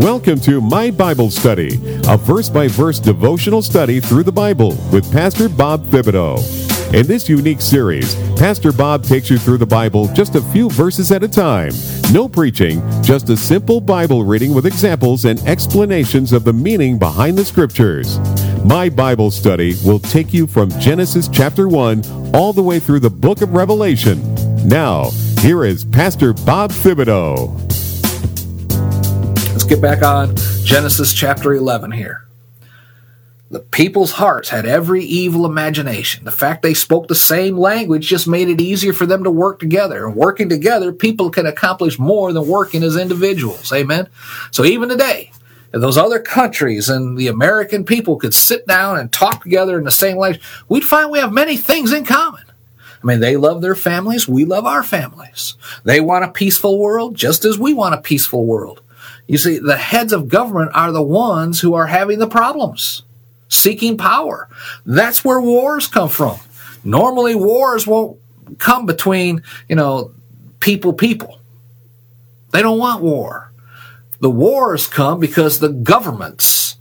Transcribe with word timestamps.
Welcome 0.00 0.40
to 0.40 0.62
My 0.62 0.90
Bible 0.90 1.30
Study, 1.30 1.78
a 2.08 2.16
verse 2.16 2.48
by 2.48 2.68
verse 2.68 2.98
devotional 2.98 3.60
study 3.60 4.00
through 4.00 4.22
the 4.22 4.32
Bible 4.32 4.70
with 4.90 5.12
Pastor 5.12 5.46
Bob 5.46 5.84
Thibodeau. 5.88 6.38
In 6.94 7.06
this 7.06 7.28
unique 7.28 7.60
series, 7.60 8.14
Pastor 8.38 8.72
Bob 8.72 9.04
takes 9.04 9.28
you 9.28 9.36
through 9.36 9.58
the 9.58 9.66
Bible 9.66 10.08
just 10.14 10.36
a 10.36 10.40
few 10.40 10.70
verses 10.70 11.12
at 11.12 11.22
a 11.22 11.28
time. 11.28 11.72
No 12.12 12.30
preaching, 12.30 12.80
just 13.02 13.28
a 13.28 13.36
simple 13.36 13.78
Bible 13.78 14.24
reading 14.24 14.54
with 14.54 14.64
examples 14.64 15.26
and 15.26 15.38
explanations 15.40 16.32
of 16.32 16.44
the 16.44 16.52
meaning 16.54 16.98
behind 16.98 17.36
the 17.36 17.44
scriptures. 17.44 18.18
My 18.64 18.88
Bible 18.88 19.30
Study 19.30 19.74
will 19.84 19.98
take 19.98 20.32
you 20.32 20.46
from 20.46 20.70
Genesis 20.80 21.28
chapter 21.28 21.68
1 21.68 22.32
all 22.34 22.54
the 22.54 22.62
way 22.62 22.80
through 22.80 23.00
the 23.00 23.10
book 23.10 23.42
of 23.42 23.52
Revelation. 23.52 24.18
Now, 24.66 25.10
here 25.40 25.62
is 25.62 25.84
Pastor 25.84 26.32
Bob 26.32 26.70
Thibodeau. 26.70 27.69
Let's 29.60 29.68
get 29.68 29.82
back 29.82 30.02
on 30.02 30.34
Genesis 30.64 31.12
chapter 31.12 31.52
11 31.52 31.92
here. 31.92 32.26
The 33.50 33.60
people's 33.60 34.12
hearts 34.12 34.48
had 34.48 34.64
every 34.64 35.04
evil 35.04 35.44
imagination. 35.44 36.24
The 36.24 36.30
fact 36.30 36.62
they 36.62 36.72
spoke 36.72 37.08
the 37.08 37.14
same 37.14 37.58
language 37.58 38.08
just 38.08 38.26
made 38.26 38.48
it 38.48 38.58
easier 38.58 38.94
for 38.94 39.04
them 39.04 39.22
to 39.22 39.30
work 39.30 39.60
together. 39.60 40.06
And 40.06 40.16
working 40.16 40.48
together, 40.48 40.94
people 40.94 41.28
can 41.28 41.44
accomplish 41.44 41.98
more 41.98 42.32
than 42.32 42.48
working 42.48 42.82
as 42.82 42.96
individuals. 42.96 43.70
Amen. 43.70 44.08
So 44.50 44.64
even 44.64 44.88
today, 44.88 45.30
if 45.74 45.82
those 45.82 45.98
other 45.98 46.20
countries 46.20 46.88
and 46.88 47.18
the 47.18 47.28
American 47.28 47.84
people 47.84 48.16
could 48.16 48.32
sit 48.32 48.66
down 48.66 48.98
and 48.98 49.12
talk 49.12 49.42
together 49.42 49.76
in 49.76 49.84
the 49.84 49.90
same 49.90 50.16
language, 50.16 50.42
we'd 50.70 50.84
find 50.84 51.10
we 51.10 51.18
have 51.18 51.34
many 51.34 51.58
things 51.58 51.92
in 51.92 52.06
common. 52.06 52.44
I 53.02 53.06
mean, 53.06 53.20
they 53.20 53.36
love 53.36 53.60
their 53.60 53.74
families. 53.74 54.26
We 54.26 54.46
love 54.46 54.64
our 54.64 54.82
families. 54.82 55.56
They 55.84 56.00
want 56.00 56.24
a 56.24 56.28
peaceful 56.32 56.78
world 56.78 57.14
just 57.14 57.44
as 57.44 57.58
we 57.58 57.74
want 57.74 57.94
a 57.94 58.00
peaceful 58.00 58.46
world. 58.46 58.80
You 59.30 59.38
see, 59.38 59.60
the 59.60 59.76
heads 59.76 60.12
of 60.12 60.26
government 60.26 60.72
are 60.74 60.90
the 60.90 61.04
ones 61.04 61.60
who 61.60 61.74
are 61.74 61.86
having 61.86 62.18
the 62.18 62.26
problems, 62.26 63.04
seeking 63.48 63.96
power. 63.96 64.48
That's 64.84 65.24
where 65.24 65.40
wars 65.40 65.86
come 65.86 66.08
from. 66.08 66.40
Normally, 66.82 67.36
wars 67.36 67.86
won't 67.86 68.18
come 68.58 68.86
between, 68.86 69.44
you 69.68 69.76
know, 69.76 70.10
people, 70.58 70.92
people. 70.94 71.38
They 72.50 72.60
don't 72.60 72.80
want 72.80 73.04
war. 73.04 73.52
The 74.18 74.28
wars 74.28 74.88
come 74.88 75.20
because 75.20 75.60
the 75.60 75.68
governments, 75.68 76.74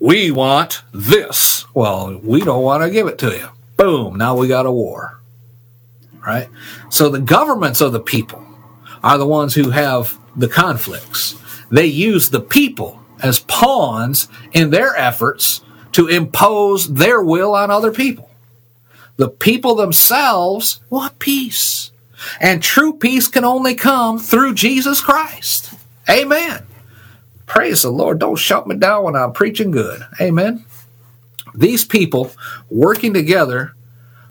we 0.00 0.32
want 0.32 0.82
this. 0.92 1.64
Well, 1.74 2.18
we 2.24 2.40
don't 2.40 2.64
want 2.64 2.82
to 2.82 2.90
give 2.90 3.06
it 3.06 3.18
to 3.18 3.30
you. 3.30 3.50
Boom, 3.76 4.16
now 4.16 4.36
we 4.36 4.48
got 4.48 4.66
a 4.66 4.72
war. 4.72 5.20
Right? 6.26 6.48
So 6.90 7.08
the 7.08 7.20
governments 7.20 7.80
of 7.80 7.92
the 7.92 8.00
people 8.00 8.44
are 9.04 9.16
the 9.16 9.28
ones 9.28 9.54
who 9.54 9.70
have 9.70 10.18
the 10.36 10.48
conflicts. 10.48 11.34
They 11.70 11.86
use 11.86 12.30
the 12.30 12.40
people 12.40 13.00
as 13.22 13.40
pawns 13.40 14.28
in 14.52 14.70
their 14.70 14.94
efforts 14.96 15.62
to 15.92 16.06
impose 16.08 16.94
their 16.94 17.22
will 17.22 17.54
on 17.54 17.70
other 17.70 17.90
people. 17.90 18.30
The 19.16 19.28
people 19.28 19.74
themselves 19.74 20.80
want 20.90 21.18
peace. 21.18 21.90
And 22.40 22.62
true 22.62 22.92
peace 22.92 23.28
can 23.28 23.44
only 23.44 23.74
come 23.74 24.18
through 24.18 24.54
Jesus 24.54 25.00
Christ. 25.00 25.72
Amen. 26.08 26.64
Praise 27.46 27.82
the 27.82 27.90
Lord. 27.90 28.18
Don't 28.18 28.36
shut 28.36 28.66
me 28.66 28.76
down 28.76 29.04
when 29.04 29.16
I'm 29.16 29.32
preaching 29.32 29.70
good. 29.70 30.02
Amen. 30.20 30.64
These 31.54 31.84
people 31.84 32.32
working 32.68 33.14
together 33.14 33.74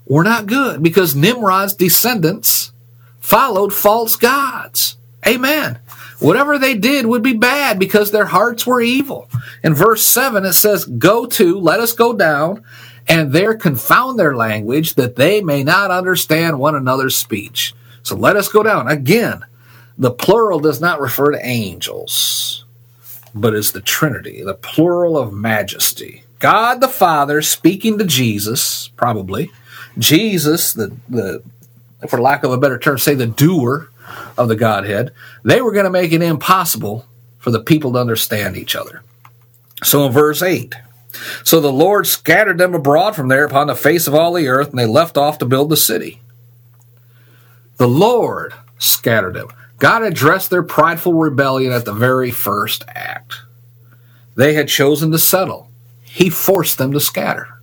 were 0.06 0.24
not 0.24 0.46
good 0.46 0.84
because 0.84 1.16
Nimrod's 1.16 1.74
descendants 1.74 2.72
followed 3.20 3.74
false 3.74 4.16
gods. 4.16 4.98
Amen. 5.26 5.80
Whatever 6.20 6.58
they 6.58 6.76
did 6.76 7.06
would 7.06 7.24
be 7.24 7.34
bad 7.34 7.78
because 7.78 8.12
their 8.12 8.26
hearts 8.26 8.66
were 8.66 8.82
evil. 8.82 9.30
In 9.64 9.74
verse 9.74 10.04
7, 10.04 10.46
it 10.46 10.54
says, 10.54 10.86
Go 10.86 11.26
to, 11.28 11.60
let 11.60 11.80
us 11.80 11.94
go 11.94 12.14
down, 12.14 12.64
and 13.08 13.32
there 13.32 13.56
confound 13.56 14.18
their 14.18 14.36
language, 14.36 14.96
that 14.96 15.16
they 15.16 15.42
may 15.42 15.64
not 15.64 15.92
understand 15.92 16.60
one 16.60 16.76
another's 16.76 17.16
speech. 17.16 17.74
So 18.04 18.16
let 18.16 18.36
us 18.36 18.48
go 18.48 18.64
down. 18.64 18.88
Again, 18.88 19.46
the 19.98 20.12
plural 20.12 20.60
does 20.60 20.80
not 20.80 21.02
refer 21.02 21.32
to 21.32 21.46
angels, 21.46 22.66
but 23.34 23.54
is 23.54 23.72
the 23.72 23.82
Trinity, 23.82 24.44
the 24.44 24.54
plural 24.54 25.18
of 25.18 25.34
majesty. 25.34 26.24
God 26.40 26.82
the 26.82 26.88
Father 26.88 27.42
speaking 27.42 27.98
to 27.98 28.06
Jesus, 28.06 28.90
probably. 28.96 29.52
Jesus, 29.98 30.74
the, 30.74 30.96
the 31.10 31.44
for 32.08 32.22
lack 32.22 32.44
of 32.44 32.52
a 32.52 32.58
better 32.58 32.78
term, 32.78 32.98
say 32.98 33.16
the 33.16 33.26
doer 33.26 33.90
of 34.38 34.48
the 34.48 34.56
Godhead, 34.56 35.12
they 35.44 35.62
were 35.62 35.72
going 35.72 35.86
to 35.86 35.92
make 35.92 36.12
it 36.12 36.22
impossible 36.22 37.06
for 37.38 37.52
the 37.52 37.60
people 37.60 37.94
to 37.94 38.00
understand 38.00 38.58
each 38.58 38.76
other. 38.76 39.04
So 39.84 40.06
in 40.06 40.12
verse 40.12 40.42
8, 40.42 40.76
so 41.44 41.60
the 41.62 41.72
Lord 41.72 42.08
scattered 42.08 42.58
them 42.58 42.74
abroad 42.74 43.16
from 43.16 43.28
there 43.28 43.46
upon 43.46 43.68
the 43.68 43.76
face 43.76 44.08
of 44.08 44.16
all 44.16 44.34
the 44.34 44.48
earth, 44.48 44.70
and 44.70 44.80
they 44.80 44.86
left 44.86 45.18
off 45.18 45.38
to 45.40 45.46
build 45.46 45.70
the 45.70 45.78
city. 45.78 46.22
The 47.78 47.88
Lord 47.88 48.54
scattered 48.78 49.34
them. 49.34 49.48
God 49.80 50.04
addressed 50.04 50.50
their 50.50 50.64
prideful 50.64 51.14
rebellion 51.14 51.72
at 51.72 51.86
the 51.86 51.94
very 51.94 52.32
first 52.32 52.84
act. 52.88 53.42
They 54.36 54.54
had 54.54 54.68
chosen 54.68 55.12
to 55.12 55.20
settle. 55.20 55.70
He 56.04 56.30
forced 56.30 56.78
them 56.78 56.92
to 56.94 57.00
scatter. 57.00 57.55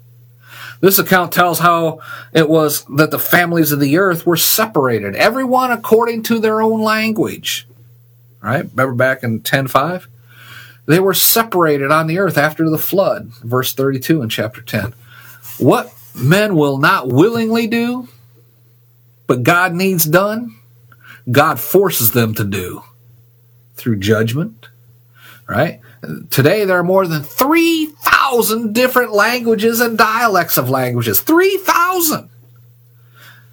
This 0.83 0.99
account 0.99 1.33
tells 1.33 1.61
how 1.61 2.01
it 2.33 2.49
was 2.49 2.85
that 2.97 3.13
the 3.13 3.19
families 3.19 3.71
of 3.71 3.79
the 3.79 3.99
earth 3.99 4.27
were 4.27 4.37
separated, 4.37 5.15
everyone 5.15 5.71
according 5.71 6.25
to 6.25 6.41
their 6.41 6.61
own 6.61 6.83
language. 6.83 7.69
Right? 8.41 8.69
Remember 8.69 8.93
back 8.93 9.23
in 9.23 9.41
10:5? 9.41 10.09
They 10.87 10.99
were 10.99 11.15
separated 11.15 11.93
on 11.93 12.09
the 12.09 12.19
earth 12.19 12.37
after 12.37 12.69
the 12.69 12.79
flood, 12.79 13.31
verse 13.45 13.73
32 13.73 14.23
in 14.23 14.29
chapter 14.29 14.61
10. 14.61 14.93
What 15.59 15.95
men 16.17 16.57
will 16.57 16.79
not 16.79 17.09
willingly 17.09 17.69
do, 17.69 18.09
but 19.29 19.45
God 19.45 19.75
needs 19.75 20.05
done, 20.05 20.57
God 21.31 21.61
forces 21.61 22.11
them 22.11 22.35
to 22.35 22.43
do 22.43 22.83
through 23.77 24.01
judgment, 24.01 24.67
right? 25.47 25.81
Today, 26.31 26.65
there 26.65 26.79
are 26.79 26.85
more 26.85 27.07
than 27.07 27.23
3,000 27.23 28.73
different 28.73 29.13
languages 29.13 29.81
and 29.81 29.97
dialects 29.97 30.57
of 30.57 30.69
languages. 30.69 31.21
3,000! 31.21 32.29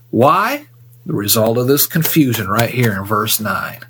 Why? 0.10 0.66
The 1.06 1.14
result 1.14 1.60
of 1.60 1.68
this 1.68 1.86
confusion 1.86 2.48
right 2.48 2.72
here 2.72 2.94
in 2.94 3.04
verse 3.04 3.40
9. 3.40 3.82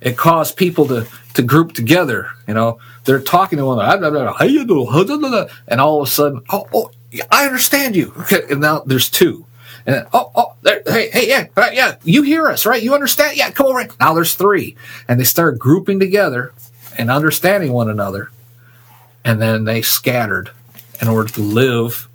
It 0.00 0.16
caused 0.16 0.56
people 0.56 0.86
to, 0.86 1.06
to 1.34 1.42
group 1.42 1.72
together. 1.72 2.30
You 2.48 2.54
know, 2.54 2.78
they're 3.04 3.20
talking 3.20 3.58
to 3.58 3.66
one 3.66 3.78
another. 3.78 5.50
And 5.68 5.80
all 5.80 6.00
of 6.00 6.08
a 6.08 6.10
sudden, 6.10 6.42
oh, 6.48 6.66
oh, 6.72 6.90
I 7.30 7.44
understand 7.44 7.94
you. 7.94 8.14
Okay, 8.20 8.40
and 8.50 8.62
now 8.62 8.80
there's 8.80 9.10
two. 9.10 9.44
And 9.84 10.06
oh, 10.14 10.32
oh, 10.34 10.54
there, 10.62 10.82
hey, 10.86 11.10
hey, 11.10 11.28
yeah, 11.28 11.46
yeah, 11.72 11.96
you 12.04 12.22
hear 12.22 12.48
us, 12.48 12.64
right? 12.64 12.82
You 12.82 12.94
understand? 12.94 13.36
Yeah, 13.36 13.50
come 13.50 13.66
over. 13.66 13.86
Now 13.98 14.14
there's 14.14 14.34
three. 14.34 14.76
And 15.08 15.20
they 15.20 15.24
start 15.24 15.58
grouping 15.58 16.00
together 16.00 16.54
and 17.00 17.10
understanding 17.10 17.72
one 17.72 17.90
another. 17.90 18.30
And 19.24 19.40
then 19.40 19.64
they 19.64 19.82
scattered 19.82 20.50
in 21.00 21.08
order 21.08 21.32
to 21.32 21.40
live 21.40 22.08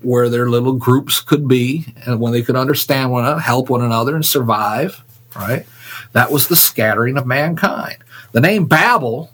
where 0.00 0.28
their 0.28 0.48
little 0.48 0.72
groups 0.72 1.20
could 1.20 1.46
be 1.46 1.94
and 2.06 2.20
when 2.20 2.32
they 2.32 2.42
could 2.42 2.56
understand 2.56 3.10
one 3.10 3.24
another, 3.24 3.40
help 3.40 3.68
one 3.68 3.82
another, 3.82 4.14
and 4.14 4.24
survive, 4.24 5.02
right? 5.36 5.66
That 6.12 6.32
was 6.32 6.48
the 6.48 6.56
scattering 6.56 7.16
of 7.16 7.26
mankind. 7.26 7.96
The 8.32 8.40
name 8.40 8.66
Babel 8.66 9.30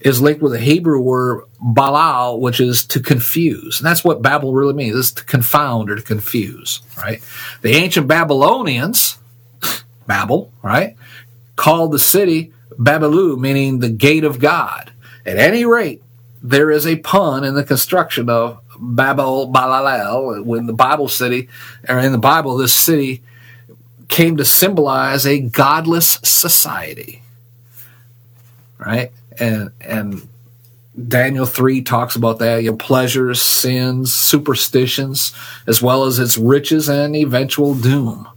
is 0.00 0.20
linked 0.20 0.42
with 0.42 0.52
the 0.52 0.58
Hebrew 0.58 1.00
word 1.00 1.44
balal, 1.60 2.40
which 2.40 2.60
is 2.60 2.84
to 2.86 3.00
confuse. 3.00 3.78
And 3.78 3.86
that's 3.86 4.02
what 4.02 4.22
Babel 4.22 4.52
really 4.52 4.74
means, 4.74 4.96
is 4.96 5.12
to 5.12 5.24
confound 5.24 5.90
or 5.90 5.96
to 5.96 6.02
confuse, 6.02 6.80
right? 6.98 7.22
The 7.62 7.72
ancient 7.72 8.08
Babylonians, 8.08 9.18
Babel, 10.06 10.52
right, 10.62 10.96
called 11.56 11.92
the 11.92 11.98
city 11.98 12.52
Babelu, 12.78 13.38
meaning 13.38 13.78
the 13.78 13.90
gate 13.90 14.24
of 14.24 14.38
God. 14.38 14.92
At 15.24 15.36
any 15.36 15.64
rate, 15.64 16.02
there 16.42 16.70
is 16.70 16.86
a 16.86 16.96
pun 16.96 17.44
in 17.44 17.54
the 17.54 17.64
construction 17.64 18.28
of 18.28 18.60
Babel 18.78 19.52
Balalel 19.52 20.44
when 20.44 20.66
the 20.66 20.72
Bible 20.72 21.08
city, 21.08 21.48
or 21.88 21.98
in 21.98 22.12
the 22.12 22.18
Bible, 22.18 22.56
this 22.56 22.74
city 22.74 23.22
came 24.08 24.36
to 24.36 24.44
symbolize 24.44 25.26
a 25.26 25.40
godless 25.40 26.18
society. 26.22 27.22
Right? 28.78 29.12
And 29.38 29.70
and 29.80 30.28
Daniel 31.08 31.46
3 31.46 31.82
talks 31.82 32.16
about 32.16 32.38
that, 32.40 32.62
you 32.62 32.70
know, 32.70 32.76
pleasures, 32.76 33.40
sins, 33.40 34.12
superstitions, 34.12 35.32
as 35.66 35.80
well 35.80 36.04
as 36.04 36.18
its 36.18 36.36
riches 36.36 36.88
and 36.88 37.16
eventual 37.16 37.74
doom. 37.74 38.28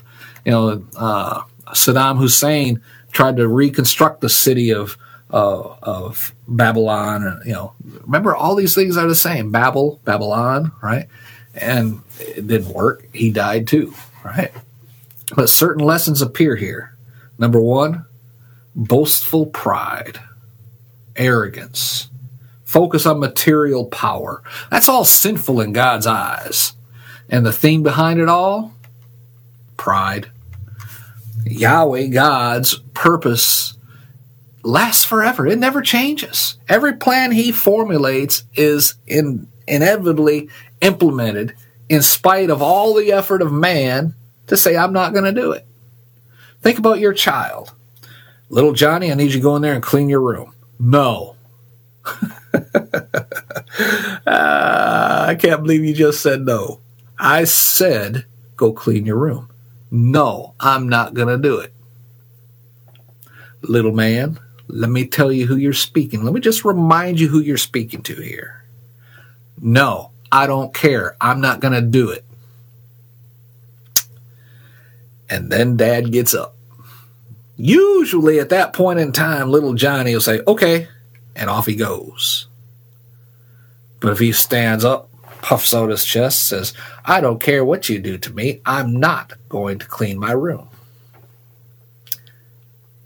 You 0.45 0.51
know, 0.51 0.85
uh, 0.95 1.41
Saddam 1.69 2.17
Hussein 2.17 2.81
tried 3.15 3.37
to 3.37 3.49
reconstruct 3.49 4.21
the 4.21 4.29
city 4.29 4.71
of 4.73 4.97
uh, 5.31 5.75
of 5.83 6.35
Babylon, 6.47 7.23
and 7.25 7.45
you 7.47 7.53
know, 7.53 7.73
remember 8.03 8.35
all 8.35 8.55
these 8.55 8.75
things 8.75 8.97
are 8.97 9.07
the 9.09 9.15
same. 9.15 9.51
Babel, 9.51 10.01
Babylon, 10.05 10.73
right? 10.83 11.07
And 11.55 12.03
it 12.19 12.47
didn't 12.47 12.69
work. 12.73 13.07
He 13.13 13.31
died 13.31 13.67
too, 13.67 13.95
right? 14.25 14.53
But 15.35 15.49
certain 15.49 15.83
lessons 15.85 16.21
appear 16.21 16.55
here. 16.57 16.95
Number 17.39 17.61
one, 17.61 18.05
boastful 18.75 19.47
pride. 19.47 20.19
arrogance, 21.15 22.09
focus 22.63 23.05
on 23.05 23.19
material 23.19 23.85
power. 23.85 24.43
That's 24.71 24.89
all 24.89 25.05
sinful 25.05 25.61
in 25.61 25.73
God's 25.73 26.07
eyes. 26.07 26.73
And 27.29 27.45
the 27.45 27.53
theme 27.53 27.83
behind 27.83 28.19
it 28.19 28.29
all? 28.29 28.73
Pride. 29.77 30.31
Yahweh, 31.45 32.07
God's 32.07 32.75
purpose 32.93 33.77
lasts 34.63 35.03
forever. 35.05 35.45
It 35.47 35.59
never 35.59 35.81
changes. 35.81 36.57
Every 36.67 36.93
plan 36.93 37.31
he 37.31 37.51
formulates 37.51 38.43
is 38.55 38.95
in, 39.05 39.47
inevitably 39.67 40.49
implemented 40.81 41.55
in 41.87 42.01
spite 42.01 42.49
of 42.49 42.61
all 42.61 42.93
the 42.93 43.11
effort 43.11 43.41
of 43.41 43.51
man 43.51 44.15
to 44.47 44.57
say, 44.57 44.75
I'm 44.75 44.93
not 44.93 45.13
going 45.13 45.25
to 45.25 45.31
do 45.31 45.51
it. 45.51 45.65
Think 46.61 46.79
about 46.79 46.99
your 46.99 47.13
child. 47.13 47.71
Little 48.49 48.73
Johnny, 48.73 49.11
I 49.11 49.15
need 49.15 49.25
you 49.25 49.33
to 49.33 49.39
go 49.39 49.55
in 49.55 49.61
there 49.61 49.73
and 49.73 49.83
clean 49.83 50.09
your 50.09 50.21
room. 50.21 50.53
No. 50.79 51.35
uh, 52.05 52.15
I 54.27 55.35
can't 55.39 55.61
believe 55.61 55.83
you 55.83 55.93
just 55.93 56.21
said 56.21 56.41
no. 56.41 56.81
I 57.19 57.43
said, 57.45 58.25
go 58.55 58.73
clean 58.73 59.05
your 59.05 59.17
room. 59.17 59.49
No, 59.91 60.55
I'm 60.59 60.89
not 60.89 61.13
going 61.13 61.27
to 61.27 61.37
do 61.37 61.59
it. 61.59 61.73
Little 63.61 63.93
man, 63.93 64.39
let 64.67 64.89
me 64.89 65.05
tell 65.07 65.31
you 65.31 65.47
who 65.47 65.55
you're 65.55 65.73
speaking. 65.73 66.23
Let 66.23 66.33
me 66.33 66.41
just 66.41 66.65
remind 66.65 67.19
you 67.19 67.27
who 67.27 67.39
you're 67.39 67.57
speaking 67.57 68.01
to 68.03 68.15
here. 68.15 68.63
No, 69.61 70.11
I 70.31 70.47
don't 70.47 70.73
care. 70.73 71.15
I'm 71.21 71.41
not 71.41 71.59
going 71.59 71.73
to 71.73 71.81
do 71.81 72.09
it. 72.09 72.25
And 75.29 75.51
then 75.51 75.77
dad 75.77 76.11
gets 76.11 76.33
up. 76.33 76.55
Usually 77.57 78.39
at 78.39 78.49
that 78.49 78.73
point 78.73 78.99
in 78.99 79.11
time, 79.11 79.49
little 79.49 79.73
Johnny 79.73 80.13
will 80.13 80.21
say, 80.21 80.41
okay, 80.45 80.87
and 81.35 81.49
off 81.49 81.65
he 81.65 81.75
goes. 81.75 82.47
But 83.99 84.11
if 84.11 84.19
he 84.19 84.33
stands 84.33 84.83
up, 84.83 85.09
puffs 85.45 85.75
out 85.75 85.91
his 85.91 86.03
chest, 86.03 86.47
says, 86.47 86.73
I 87.05 87.21
don't 87.21 87.39
care 87.39 87.63
what 87.63 87.87
you 87.87 87.99
do 87.99 88.17
to 88.17 88.33
me, 88.33 88.61
I'm 88.65 88.99
not 88.99 89.33
going 89.47 89.77
to 89.77 89.85
clean 89.85 90.17
my 90.17 90.31
room. 90.31 90.69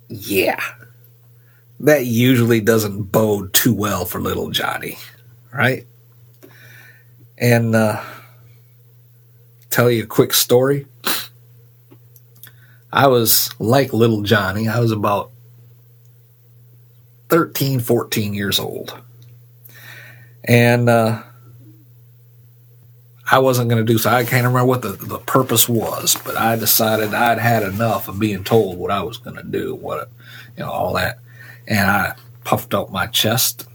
Yeah. 0.08 0.64
That 1.82 2.06
usually 2.06 2.62
doesn't 2.62 3.12
bode 3.12 3.54
too 3.54 3.74
well 3.74 4.06
for 4.06 4.22
little 4.22 4.52
Johnny, 4.52 4.98
right? 5.52 5.86
And 7.38 7.76
uh, 7.76 8.02
tell 9.70 9.92
you 9.92 10.04
a 10.04 10.08
quick 10.08 10.34
story. 10.34 10.86
I 12.90 13.08
was 13.08 13.50
like 13.60 13.92
little 13.92 14.22
Johnny. 14.22 14.70
I 14.70 14.80
was 14.80 14.94
about 14.94 15.32
13, 17.28 17.82
14 17.82 18.34
years 18.34 18.62
old. 18.62 18.98
And 20.46 20.88
uh, 20.88 21.24
I 23.32 23.40
wasn't 23.40 23.70
going 23.70 23.86
to 23.86 23.94
do 23.94 24.00
so. 24.00 24.10
I 24.10 24.24
can't 24.24 24.46
remember 24.46 24.66
what 24.66 24.82
the, 24.82 24.90
the 24.90 25.20
purpose 25.20 25.70
was, 25.70 26.18
but 26.26 26.36
I 26.36 26.56
decided 26.56 27.14
I'd 27.14 27.38
had 27.38 27.64
enough 27.64 28.08
of 28.08 28.20
being 28.20 28.44
told 28.44 28.78
what 28.78 28.92
I 28.92 29.04
was 29.04 29.18
going 29.18 29.36
to 29.36 29.44
do, 29.44 29.76
what, 29.76 30.10
you 30.58 30.64
know, 30.64 30.72
all 30.72 30.94
that. 30.94 31.20
And 31.68 31.90
I 31.90 32.16
puffed 32.44 32.74
out 32.74 32.92
my 32.92 33.06
chest. 33.06 33.68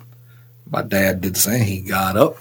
My 0.69 0.83
dad 0.83 1.21
did 1.21 1.35
the 1.37 1.41
same. 1.41 1.65
He 1.65 1.81
got 1.81 2.17
up. 2.17 2.37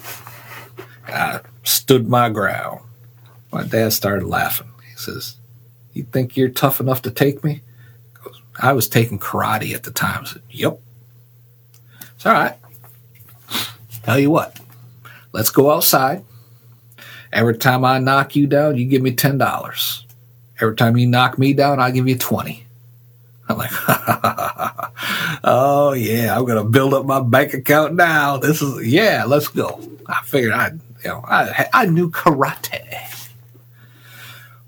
I 1.08 1.42
stood 1.64 2.10
my 2.10 2.30
ground. 2.30 2.82
My 3.52 3.64
dad 3.64 3.94
started 3.94 4.26
laughing. 4.26 4.72
He 4.90 4.96
says, 4.96 5.36
You 5.94 6.04
think 6.04 6.36
you're 6.36 6.50
tough 6.50 6.80
enough 6.80 7.04
to 7.04 7.12
take 7.12 7.44
me? 7.44 7.62
I 8.60 8.74
was 8.74 8.88
taking 8.88 9.20
karate 9.20 9.76
at 9.76 9.84
the 9.84 9.92
time. 9.92 10.24
I 10.24 10.28
said, 10.28 10.42
Yep. 10.50 10.80
It's 12.16 12.26
all 12.26 12.34
right. 12.34 12.56
Tell 14.04 14.20
you 14.20 14.32
what, 14.32 14.60
let's 15.32 15.50
go 15.50 15.72
outside. 15.72 16.24
Every 17.34 17.58
time 17.58 17.84
I 17.84 17.98
knock 17.98 18.36
you 18.36 18.46
down, 18.46 18.78
you 18.78 18.86
give 18.86 19.02
me 19.02 19.12
ten 19.12 19.40
dollars. 19.40 20.06
Every 20.62 20.76
time 20.76 20.96
you 20.98 21.08
knock 21.08 21.40
me 21.40 21.54
down, 21.54 21.80
I 21.80 21.90
give 21.92 22.08
you 22.08 22.18
twenty. 22.18 22.66
I'm 23.50 23.58
like, 23.58 23.72
oh 25.44 25.94
yeah, 25.98 26.38
I'm 26.38 26.46
gonna 26.46 26.64
build 26.64 26.94
up 26.94 27.06
my 27.06 27.22
bank 27.22 27.54
account 27.54 27.96
now. 27.96 28.38
This 28.38 28.62
is 28.62 28.88
yeah, 28.88 29.26
let's 29.26 29.48
go. 29.48 29.82
I 30.08 30.22
figured 30.24 30.54
I, 30.54 30.72
you 31.04 31.10
know, 31.10 31.26
I 31.28 31.68
I 31.74 31.86
knew 31.88 32.12
karate. 32.12 32.82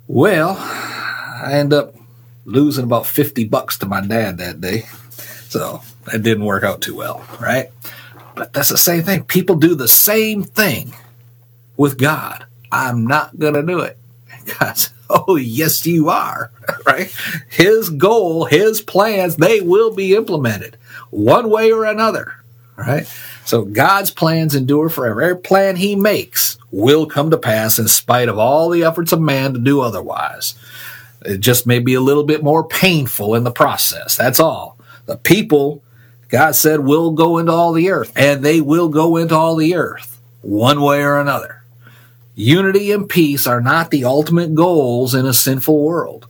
Well, 0.08 0.58
I 0.60 1.52
end 1.54 1.72
up 1.72 1.94
losing 2.46 2.84
about 2.84 3.06
fifty 3.06 3.46
bucks 3.46 3.78
to 3.80 3.86
my 3.86 4.02
dad 4.02 4.40
that 4.40 4.60
day, 4.60 4.86
so 5.50 5.82
that 6.06 6.24
didn't 6.24 6.46
work 6.46 6.64
out 6.64 6.82
too 6.82 6.96
well, 6.96 7.24
right? 7.40 7.70
But 8.36 8.54
that's 8.54 8.70
the 8.70 8.78
same 8.78 9.04
thing. 9.04 9.24
People 9.24 9.56
do 9.56 9.76
the 9.76 9.88
same 9.88 10.44
thing 10.44 10.94
with 11.78 11.98
God. 11.98 12.46
I'm 12.72 13.06
not 13.06 13.38
going 13.38 13.54
to 13.54 13.64
do 13.64 13.80
it. 13.80 13.98
God 14.60 14.78
says, 14.78 14.94
Oh, 15.10 15.36
yes, 15.36 15.86
you 15.86 16.10
are, 16.10 16.52
right? 16.86 17.14
His 17.50 17.90
goal, 17.90 18.46
his 18.46 18.82
plans, 18.82 19.36
they 19.36 19.62
will 19.62 19.94
be 19.94 20.16
implemented 20.16 20.78
one 21.12 21.50
way 21.50 21.72
or 21.72 21.86
another, 21.86 22.34
right? 22.76 23.08
So 23.46 23.64
God's 23.64 24.10
plans 24.10 24.56
endure 24.56 24.90
forever. 24.90 25.22
Every 25.22 25.38
plan 25.38 25.76
he 25.76 25.96
makes 25.96 26.58
will 26.72 27.06
come 27.06 27.30
to 27.30 27.38
pass 27.38 27.78
in 27.78 27.88
spite 27.88 28.28
of 28.28 28.40
all 28.40 28.70
the 28.70 28.84
efforts 28.84 29.12
of 29.12 29.22
man 29.22 29.54
to 29.54 29.60
do 29.60 29.82
otherwise. 29.82 30.56
It 31.24 31.40
just 31.40 31.68
may 31.68 31.80
be 31.80 31.94
a 31.94 32.02
little 32.02 32.24
bit 32.24 32.44
more 32.44 32.68
painful 32.68 33.36
in 33.36 33.44
the 33.44 33.52
process. 33.52 34.18
That's 34.18 34.40
all. 34.40 34.78
The 35.06 35.18
people, 35.18 35.84
God 36.30 36.56
said, 36.56 36.80
will 36.82 37.12
go 37.12 37.38
into 37.38 37.52
all 37.52 37.74
the 37.74 37.90
earth, 37.92 38.12
and 38.16 38.44
they 38.44 38.62
will 38.62 38.90
go 38.90 39.18
into 39.18 39.36
all 39.36 39.56
the 39.56 39.76
earth 39.76 40.20
one 40.42 40.82
way 40.82 41.02
or 41.02 41.20
another. 41.20 41.55
Unity 42.36 42.92
and 42.92 43.08
peace 43.08 43.48
are 43.48 43.62
not 43.62 43.92
the 43.92 44.04
ultimate 44.04 44.54
goals 44.54 45.16
in 45.16 45.26
a 45.26 45.34
sinful 45.34 45.82
world. 45.82 46.28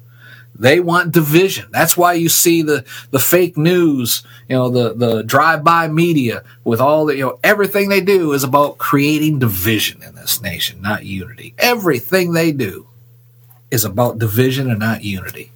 They 0.58 0.80
want 0.80 1.12
division. 1.12 1.68
That's 1.72 1.98
why 1.98 2.14
you 2.14 2.30
see 2.30 2.62
the, 2.62 2.86
the 3.12 3.20
fake 3.20 3.58
news, 3.58 4.24
you 4.48 4.56
know, 4.56 4.70
the, 4.70 4.94
the 4.94 5.24
drive-by 5.24 5.90
media 5.90 6.44
with 6.64 6.80
all 6.80 7.06
the, 7.06 7.18
you 7.18 7.26
know, 7.26 7.40
everything 7.44 7.90
they 7.90 8.00
do 8.00 8.32
is 8.32 8.44
about 8.44 8.78
creating 8.78 9.40
division 9.40 10.02
in 10.02 10.16
this 10.16 10.42
nation, 10.42 10.82
not 10.82 11.04
unity. 11.04 11.54
Everything 11.58 12.32
they 12.32 12.54
do 12.54 12.88
is 13.70 13.84
about 13.84 14.20
division 14.20 14.70
and 14.70 14.80
not 14.80 15.04
unity. 15.04 15.52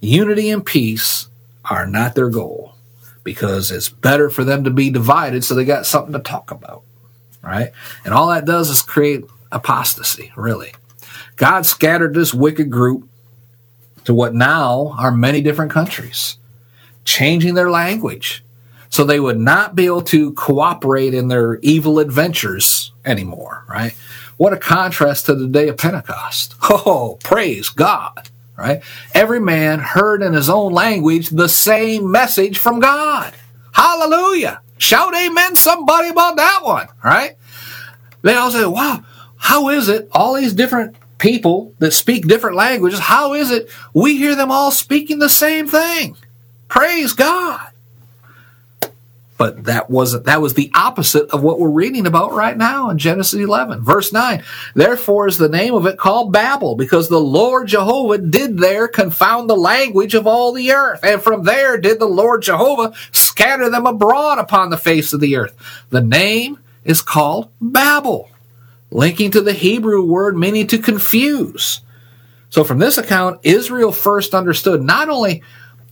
Unity 0.00 0.50
and 0.50 0.64
peace 0.64 1.26
are 1.64 1.86
not 1.86 2.14
their 2.14 2.28
goal 2.28 2.74
because 3.24 3.72
it's 3.72 3.88
better 3.88 4.30
for 4.30 4.44
them 4.44 4.62
to 4.62 4.70
be 4.70 4.90
divided 4.90 5.42
so 5.42 5.54
they 5.54 5.64
got 5.64 5.86
something 5.86 6.12
to 6.12 6.20
talk 6.20 6.52
about, 6.52 6.82
right? 7.42 7.72
And 8.04 8.14
all 8.14 8.28
that 8.28 8.44
does 8.44 8.70
is 8.70 8.82
create 8.82 9.24
apostasy, 9.52 10.32
really. 10.36 10.72
God 11.36 11.66
scattered 11.66 12.14
this 12.14 12.34
wicked 12.34 12.70
group 12.70 13.08
to 14.04 14.14
what 14.14 14.34
now 14.34 14.94
are 14.98 15.10
many 15.10 15.40
different 15.40 15.70
countries, 15.70 16.38
changing 17.04 17.54
their 17.54 17.70
language 17.70 18.44
so 18.90 19.04
they 19.04 19.20
would 19.20 19.38
not 19.38 19.74
be 19.74 19.86
able 19.86 20.02
to 20.02 20.32
cooperate 20.32 21.14
in 21.14 21.28
their 21.28 21.58
evil 21.62 22.00
adventures 22.00 22.92
anymore, 23.04 23.64
right? 23.68 23.94
What 24.36 24.52
a 24.52 24.56
contrast 24.56 25.26
to 25.26 25.34
the 25.34 25.46
day 25.46 25.68
of 25.68 25.78
Pentecost. 25.78 26.54
Oh, 26.72 27.18
praise 27.22 27.68
God, 27.68 28.30
right? 28.56 28.82
Every 29.12 29.40
man 29.40 29.80
heard 29.80 30.22
in 30.22 30.34
his 30.34 30.48
own 30.48 30.72
language 30.72 31.30
the 31.30 31.48
same 31.48 32.10
message 32.10 32.58
from 32.58 32.80
God. 32.80 33.34
Hallelujah. 33.72 34.60
Shout 34.78 35.14
amen 35.14 35.56
somebody 35.56 36.08
about 36.08 36.36
that 36.36 36.60
one, 36.62 36.88
right? 37.04 37.36
They 38.22 38.34
all 38.34 38.50
say, 38.50 38.64
wow, 38.66 39.04
how 39.40 39.70
is 39.70 39.88
it 39.88 40.08
all 40.12 40.34
these 40.34 40.52
different 40.52 40.94
people 41.18 41.72
that 41.78 41.92
speak 41.92 42.28
different 42.28 42.56
languages, 42.56 43.00
how 43.00 43.32
is 43.32 43.50
it 43.50 43.68
we 43.94 44.16
hear 44.16 44.36
them 44.36 44.50
all 44.50 44.70
speaking 44.70 45.18
the 45.18 45.30
same 45.30 45.66
thing? 45.66 46.16
Praise 46.68 47.14
God. 47.14 47.66
But 49.38 49.64
that 49.64 49.88
wasn't 49.88 50.26
that 50.26 50.42
was 50.42 50.52
the 50.52 50.70
opposite 50.74 51.30
of 51.30 51.42
what 51.42 51.58
we're 51.58 51.70
reading 51.70 52.06
about 52.06 52.34
right 52.34 52.56
now 52.56 52.90
in 52.90 52.98
Genesis 52.98 53.40
11, 53.40 53.82
verse 53.82 54.12
9. 54.12 54.44
Therefore 54.74 55.26
is 55.26 55.38
the 55.38 55.48
name 55.48 55.72
of 55.72 55.86
it 55.86 55.96
called 55.96 56.30
Babel, 56.30 56.76
because 56.76 57.08
the 57.08 57.18
Lord 57.18 57.66
Jehovah 57.66 58.18
did 58.18 58.58
there 58.58 58.86
confound 58.86 59.48
the 59.48 59.56
language 59.56 60.14
of 60.14 60.26
all 60.26 60.52
the 60.52 60.72
earth, 60.72 61.00
and 61.02 61.22
from 61.22 61.44
there 61.44 61.78
did 61.78 61.98
the 61.98 62.04
Lord 62.04 62.42
Jehovah 62.42 62.92
scatter 63.12 63.70
them 63.70 63.86
abroad 63.86 64.38
upon 64.38 64.68
the 64.68 64.76
face 64.76 65.14
of 65.14 65.20
the 65.20 65.36
earth. 65.36 65.56
The 65.88 66.02
name 66.02 66.58
is 66.84 67.00
called 67.00 67.50
Babel 67.58 68.28
linking 68.90 69.30
to 69.30 69.40
the 69.40 69.52
Hebrew 69.52 70.02
word 70.02 70.36
meaning 70.36 70.66
to 70.68 70.78
confuse. 70.78 71.80
So, 72.50 72.64
from 72.64 72.78
this 72.78 72.98
account, 72.98 73.40
Israel 73.44 73.92
first 73.92 74.34
understood 74.34 74.82
not 74.82 75.08
only 75.08 75.42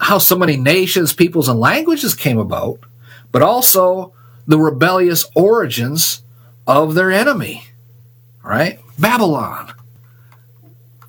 how 0.00 0.19
so 0.19 0.37
many 0.37 0.57
nations, 0.57 1.12
peoples, 1.12 1.49
and 1.49 1.61
languages 1.61 2.14
came 2.14 2.38
about, 2.38 2.81
but 3.31 3.43
also 3.43 4.12
the 4.47 4.59
rebellious 4.59 5.26
origins 5.35 6.23
of 6.67 6.95
their 6.95 7.12
enemy, 7.12 7.64
right? 8.43 8.81
Babylon. 8.99 9.73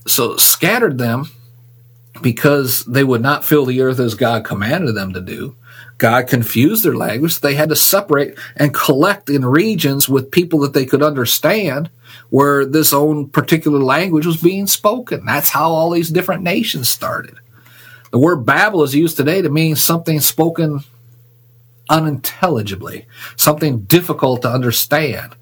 So, 0.05 0.37
scattered 0.37 0.97
them 0.97 1.31
because 2.21 2.85
they 2.85 3.03
would 3.03 3.21
not 3.21 3.45
fill 3.45 3.65
the 3.65 3.81
earth 3.81 3.99
as 3.99 4.13
God 4.13 4.45
commanded 4.45 4.93
them 4.93 5.13
to 5.13 5.21
do. 5.21 5.55
God 5.99 6.27
confused 6.27 6.83
their 6.83 6.95
language. 6.95 7.39
They 7.39 7.55
had 7.55 7.69
to 7.69 7.75
separate 7.75 8.37
and 8.55 8.73
collect 8.73 9.29
in 9.29 9.45
regions 9.45 10.09
with 10.09 10.31
people 10.31 10.59
that 10.59 10.73
they 10.73 10.85
could 10.85 11.03
understand 11.03 11.89
where 12.29 12.65
this 12.65 12.93
own 12.93 13.29
particular 13.29 13.79
language 13.79 14.25
was 14.25 14.41
being 14.41 14.65
spoken. 14.65 15.25
That's 15.25 15.49
how 15.49 15.69
all 15.71 15.91
these 15.91 16.09
different 16.09 16.41
nations 16.41 16.89
started. 16.89 17.35
The 18.11 18.17
word 18.17 18.45
Babel 18.45 18.81
is 18.83 18.95
used 18.95 19.17
today 19.17 19.41
to 19.41 19.49
mean 19.49 19.75
something 19.75 20.19
spoken 20.19 20.79
unintelligibly, 21.89 23.05
something 23.35 23.81
difficult 23.81 24.41
to 24.43 24.49
understand. 24.49 25.35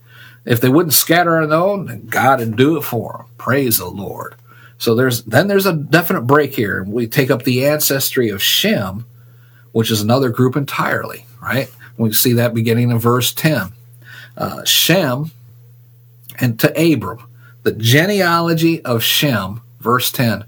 If 0.44 0.60
they 0.60 0.70
wouldn't 0.70 0.94
scatter 0.94 1.46
their 1.46 1.58
own, 1.58 2.08
God 2.08 2.40
would 2.40 2.56
do 2.56 2.78
it 2.78 2.84
for 2.84 3.18
them. 3.18 3.28
Praise 3.38 3.78
the 3.78 3.86
Lord. 3.86 4.36
So 4.80 4.96
there's 4.96 5.24
then 5.24 5.48
there's 5.48 5.66
a 5.66 5.74
definite 5.74 6.22
break 6.22 6.56
here. 6.56 6.84
We 6.84 7.08
take 7.08 7.30
up 7.30 7.44
the 7.44 7.66
ancestry 7.66 8.30
of 8.30 8.42
Shem, 8.42 9.06
which 9.72 9.92
is 9.92 10.02
another 10.02 10.30
group 10.30 10.56
entirely, 10.56 11.26
right? 11.42 11.72
We 11.98 12.14
see 12.14 12.34
that 12.34 12.54
beginning 12.54 12.92
in 12.92 13.00
verse 13.00 13.34
10. 13.34 13.74
Uh, 14.38 14.64
Shem 14.66 15.32
and 16.40 16.60
to 16.60 16.70
Abram, 16.94 17.24
the 17.64 17.72
genealogy 17.72 18.84
of 18.84 19.04
Shem, 19.04 19.62
verse 19.80 20.12
10, 20.12 20.46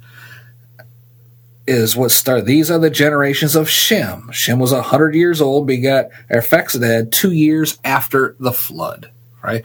is 1.66 1.96
what 1.96 2.12
started. 2.12 2.46
These 2.46 2.72
are 2.72 2.80
the 2.80 2.90
generations 2.90 3.56
of 3.56 3.70
Shem. 3.70 4.32
Shem 4.32 4.60
was 4.60 4.72
100 4.72 5.16
years 5.16 5.42
old, 5.42 5.68
begat 5.68 6.12
Arphaxadad 6.32 7.12
two 7.12 7.32
years 7.32 7.80
after 7.84 8.36
the 8.40 8.52
flood, 8.52 9.10
right? 9.44 9.64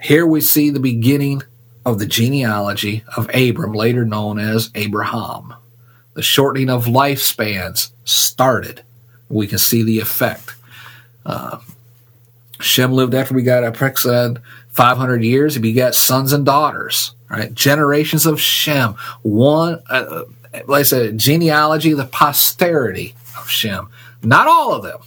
Here 0.00 0.26
we 0.26 0.40
see 0.40 0.70
the 0.70 0.80
beginning 0.80 1.42
of 1.84 1.98
the 1.98 2.06
genealogy 2.06 3.04
of 3.16 3.30
Abram, 3.34 3.72
later 3.72 4.04
known 4.04 4.38
as 4.38 4.70
Abraham. 4.74 5.54
The 6.14 6.22
shortening 6.22 6.68
of 6.68 6.86
lifespans 6.86 7.92
started. 8.10 8.82
We 9.28 9.46
can 9.46 9.58
see 9.58 9.82
the 9.82 10.00
effect. 10.00 10.54
Uh, 11.24 11.60
Shem 12.60 12.92
lived 12.92 13.14
after 13.14 13.34
we 13.34 13.42
got 13.42 13.62
Arphaxad 13.62 14.40
500 14.70 15.22
years. 15.22 15.54
He 15.54 15.60
begat 15.60 15.94
sons 15.94 16.32
and 16.32 16.44
daughters, 16.44 17.14
right? 17.28 17.54
Generations 17.54 18.26
of 18.26 18.40
Shem. 18.40 18.94
One, 19.22 19.82
uh, 19.88 20.24
like 20.66 20.80
I 20.80 20.82
said, 20.82 21.18
genealogy, 21.18 21.92
the 21.92 22.06
posterity 22.06 23.14
of 23.38 23.48
Shem. 23.48 23.88
Not 24.22 24.46
all 24.46 24.74
of 24.74 24.82
them, 24.82 24.98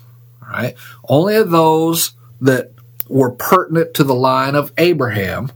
right? 0.42 0.76
Only 1.08 1.36
of 1.36 1.52
those 1.52 2.14
that 2.42 2.72
were 3.08 3.32
pertinent 3.32 3.94
to 3.96 4.04
the 4.04 4.16
line 4.16 4.56
of 4.56 4.72
Abraham 4.78 5.52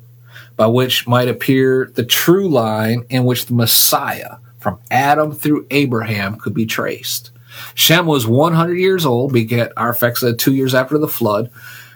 by 0.56 0.68
which 0.68 1.08
might 1.08 1.28
appear 1.28 1.92
the 1.94 2.06
true 2.06 2.50
line 2.50 3.06
in 3.10 3.24
which 3.26 3.46
the 3.46 3.54
Messiah 3.54 4.38
from 4.60 4.80
Adam 4.92 5.32
through 5.32 5.68
Abraham 5.72 6.36
could 6.36 6.54
be 6.54 6.66
traced. 6.66 7.32
Shem 7.76 8.06
was 8.06 8.28
100 8.28 8.76
years 8.76 9.06
old, 9.06 9.34
begat 9.34 9.74
Arphaxad 9.76 10.38
two 10.38 10.54
years 10.54 10.74
after 10.74 10.98
the 10.98 11.08
flood, 11.08 11.52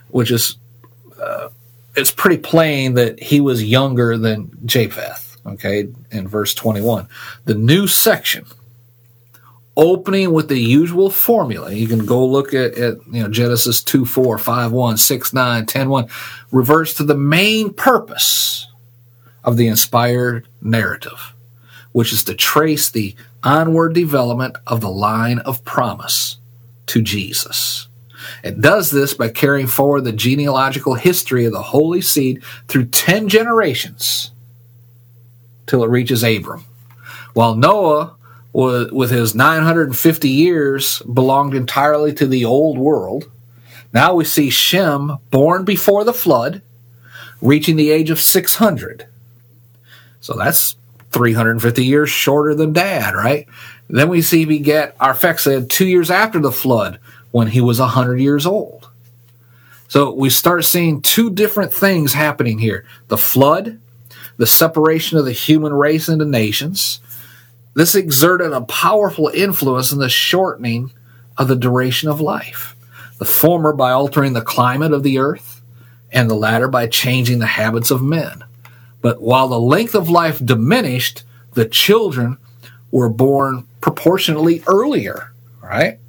which 0.09 0.31
is, 0.31 0.57
uh, 1.21 1.49
it's 1.95 2.11
pretty 2.11 2.37
plain 2.37 2.93
that 2.95 3.21
he 3.21 3.41
was 3.41 3.63
younger 3.63 4.17
than 4.17 4.51
Japheth, 4.65 5.37
okay, 5.45 5.89
in 6.11 6.27
verse 6.27 6.53
21. 6.53 7.07
The 7.45 7.55
new 7.55 7.87
section 7.87 8.45
opening 9.77 10.33
with 10.33 10.47
the 10.47 10.59
usual 10.59 11.09
formula. 11.09 11.73
You 11.73 11.87
can 11.87 12.05
go 12.05 12.25
look 12.25 12.53
at, 12.53 12.73
at 12.77 12.97
you 13.11 13.23
know 13.23 13.29
Genesis 13.29 13.83
2 13.83 14.05
4, 14.05 14.37
5 14.37 14.71
1, 14.71 14.97
6 14.97 15.33
9, 15.33 15.65
10 15.65 15.89
1, 15.89 16.07
reverts 16.51 16.93
to 16.95 17.03
the 17.03 17.15
main 17.15 17.73
purpose 17.73 18.67
of 19.43 19.57
the 19.57 19.67
inspired 19.67 20.47
narrative, 20.61 21.33
which 21.93 22.13
is 22.13 22.23
to 22.25 22.35
trace 22.35 22.89
the 22.89 23.15
onward 23.43 23.93
development 23.93 24.57
of 24.67 24.81
the 24.81 24.89
line 24.89 25.39
of 25.39 25.63
promise 25.65 26.37
to 26.87 27.01
Jesus. 27.01 27.87
It 28.43 28.61
does 28.61 28.91
this 28.91 29.13
by 29.13 29.29
carrying 29.29 29.67
forward 29.67 30.01
the 30.01 30.11
genealogical 30.11 30.93
history 30.93 31.45
of 31.45 31.51
the 31.51 31.61
holy 31.61 32.01
seed 32.01 32.43
through 32.67 32.85
10 32.85 33.29
generations 33.29 34.31
till 35.65 35.83
it 35.83 35.89
reaches 35.89 36.23
Abram. 36.23 36.65
While 37.33 37.55
Noah 37.55 38.15
with 38.53 39.11
his 39.11 39.33
950 39.33 40.29
years 40.29 41.01
belonged 41.01 41.53
entirely 41.53 42.13
to 42.13 42.27
the 42.27 42.43
old 42.45 42.77
world. 42.77 43.31
Now 43.93 44.13
we 44.13 44.25
see 44.25 44.49
Shem, 44.49 45.17
born 45.29 45.63
before 45.63 46.03
the 46.03 46.13
flood, 46.13 46.61
reaching 47.41 47.75
the 47.75 47.91
age 47.91 48.09
of 48.09 48.19
600. 48.19 49.07
So 50.19 50.33
that's 50.33 50.75
350 51.11 51.85
years 51.85 52.09
shorter 52.09 52.55
than 52.55 52.73
dad, 52.73 53.13
right? 53.13 53.47
Then 53.89 54.09
we 54.09 54.21
see 54.21 54.45
we 54.45 54.59
get 54.59 54.97
Arphaxad 54.97 55.69
two 55.69 55.87
years 55.87 56.09
after 56.09 56.39
the 56.39 56.51
flood 56.51 56.99
when 57.31 57.47
he 57.47 57.61
was 57.61 57.79
100 57.79 58.19
years 58.19 58.45
old. 58.45 58.89
So 59.87 60.13
we 60.13 60.29
start 60.29 60.63
seeing 60.63 61.01
two 61.01 61.29
different 61.29 61.73
things 61.73 62.13
happening 62.13 62.59
here 62.59 62.85
the 63.09 63.17
flood, 63.17 63.79
the 64.37 64.47
separation 64.47 65.17
of 65.17 65.25
the 65.25 65.33
human 65.33 65.73
race 65.73 66.07
into 66.07 66.25
nations, 66.25 67.01
this 67.73 67.95
exerted 67.95 68.53
a 68.53 68.61
powerful 68.61 69.29
influence 69.33 69.91
in 69.91 69.99
the 69.99 70.09
shortening 70.09 70.91
of 71.37 71.47
the 71.47 71.55
duration 71.55 72.09
of 72.09 72.21
life. 72.21 72.75
The 73.17 73.25
former 73.25 73.73
by 73.73 73.91
altering 73.91 74.33
the 74.33 74.41
climate 74.41 74.93
of 74.93 75.03
the 75.03 75.19
earth, 75.19 75.61
and 76.11 76.29
the 76.29 76.35
latter 76.35 76.67
by 76.67 76.87
changing 76.87 77.39
the 77.39 77.45
habits 77.45 77.91
of 77.91 78.01
men. 78.01 78.43
But 79.01 79.21
while 79.21 79.47
the 79.47 79.59
length 79.59 79.95
of 79.95 80.09
life 80.09 80.43
diminished, 80.43 81.23
the 81.53 81.65
children 81.65 82.37
were 82.91 83.09
born 83.09 83.67
proportionately 83.79 84.63
earlier, 84.67 85.31
right? 85.61 85.99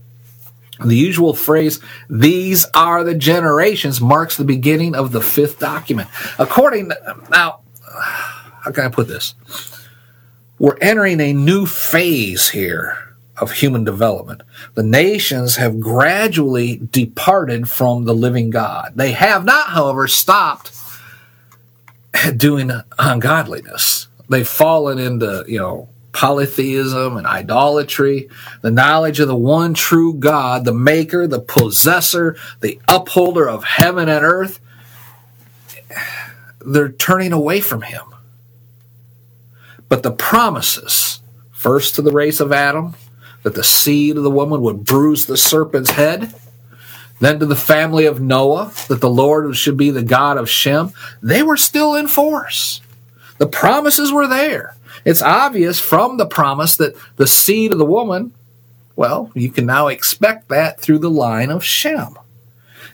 The 0.85 0.97
usual 0.97 1.33
phrase, 1.33 1.81
these 2.11 2.67
are 2.75 3.05
the 3.05 3.15
generations, 3.15 4.01
marks 4.01 4.37
the 4.37 4.45
beginning 4.45 4.95
of 4.95 5.13
the 5.13 5.21
fifth 5.21 5.59
document. 5.59 6.09
According 6.39 6.89
to, 6.89 7.17
now, 7.31 7.61
how 7.89 8.71
can 8.73 8.85
I 8.85 8.89
put 8.89 9.09
this? 9.09 9.35
We're 10.59 10.79
entering 10.81 11.21
a 11.21 11.33
new 11.33 11.67
phase 11.67 12.51
here 12.51 13.17
of 13.37 13.53
human 13.53 13.85
development. 13.85 14.43
The 14.75 14.83
nations 14.83 15.57
have 15.57 15.81
gradually 15.81 16.77
departed 16.91 17.69
from 17.69 18.05
the 18.05 18.15
living 18.15 18.51
God. 18.51 18.93
They 18.95 19.13
have 19.13 19.45
not, 19.45 19.71
however, 19.71 20.07
stopped 20.09 20.69
doing 22.37 22.71
ungodliness. 22.99 24.09
They've 24.29 24.49
fallen 24.49 24.99
into, 24.99 25.45
you 25.47 25.59
know, 25.59 25.89
polytheism 26.13 27.17
and 27.17 27.27
idolatry, 27.27 28.29
the 28.61 28.71
knowledge 28.71 29.19
of 29.19 29.29
the 29.29 29.37
one 29.37 29.75
true 29.75 30.15
God, 30.15 30.65
the 30.65 30.75
maker, 30.75 31.27
the 31.27 31.41
possessor, 31.41 32.37
the 32.61 32.81
upholder 32.89 33.49
of 33.49 33.65
heaven 33.65 34.09
and 34.09 34.25
earth. 34.25 34.61
They're 36.65 36.93
turning 36.93 37.33
away 37.33 37.61
from 37.61 37.83
him. 37.83 38.03
But 39.89 40.03
the 40.03 40.13
promises, 40.13 41.21
first 41.51 41.97
to 41.97 42.03
the 42.03 42.13
race 42.13 42.41
of 42.41 42.53
Adam, 42.53 42.95
that 43.43 43.55
the 43.55 43.65
seed 43.65 44.17
of 44.17 44.23
the 44.23 44.31
woman 44.31 44.63
would 44.63 44.85
bruise 44.85 45.27
the 45.27 45.37
serpent's 45.37 45.91
head, 45.91 46.33
then 47.23 47.39
to 47.39 47.47
the 47.47 47.55
family 47.55 48.05
of 48.05 48.21
Noah, 48.21 48.73
that 48.89 49.01
the 49.01 49.09
Lord 49.09 49.57
should 49.57 49.77
be 49.77 49.91
the 49.91 50.03
God 50.03 50.37
of 50.37 50.51
Shem, 50.51 50.93
they 51.23 51.43
were 51.43 51.57
still 51.57 51.95
in 51.95 52.09
force. 52.09 52.81
The 53.39 53.47
promises 53.47 54.13
were 54.13 54.27
there. 54.27 54.77
It's 55.05 55.23
obvious 55.23 55.79
from 55.79 56.17
the 56.17 56.27
promise 56.27 56.75
that 56.77 56.97
the 57.17 57.29
seed 57.29 57.71
of 57.71 57.79
the 57.79 57.85
woman, 57.85 58.33
well, 58.97 59.31
you 59.35 59.51
can 59.51 59.67
now 59.67 59.87
expect 59.87 60.49
that 60.49 60.81
through 60.81 60.99
the 60.99 61.11
line 61.11 61.51
of 61.51 61.65
Shem. 61.65 62.19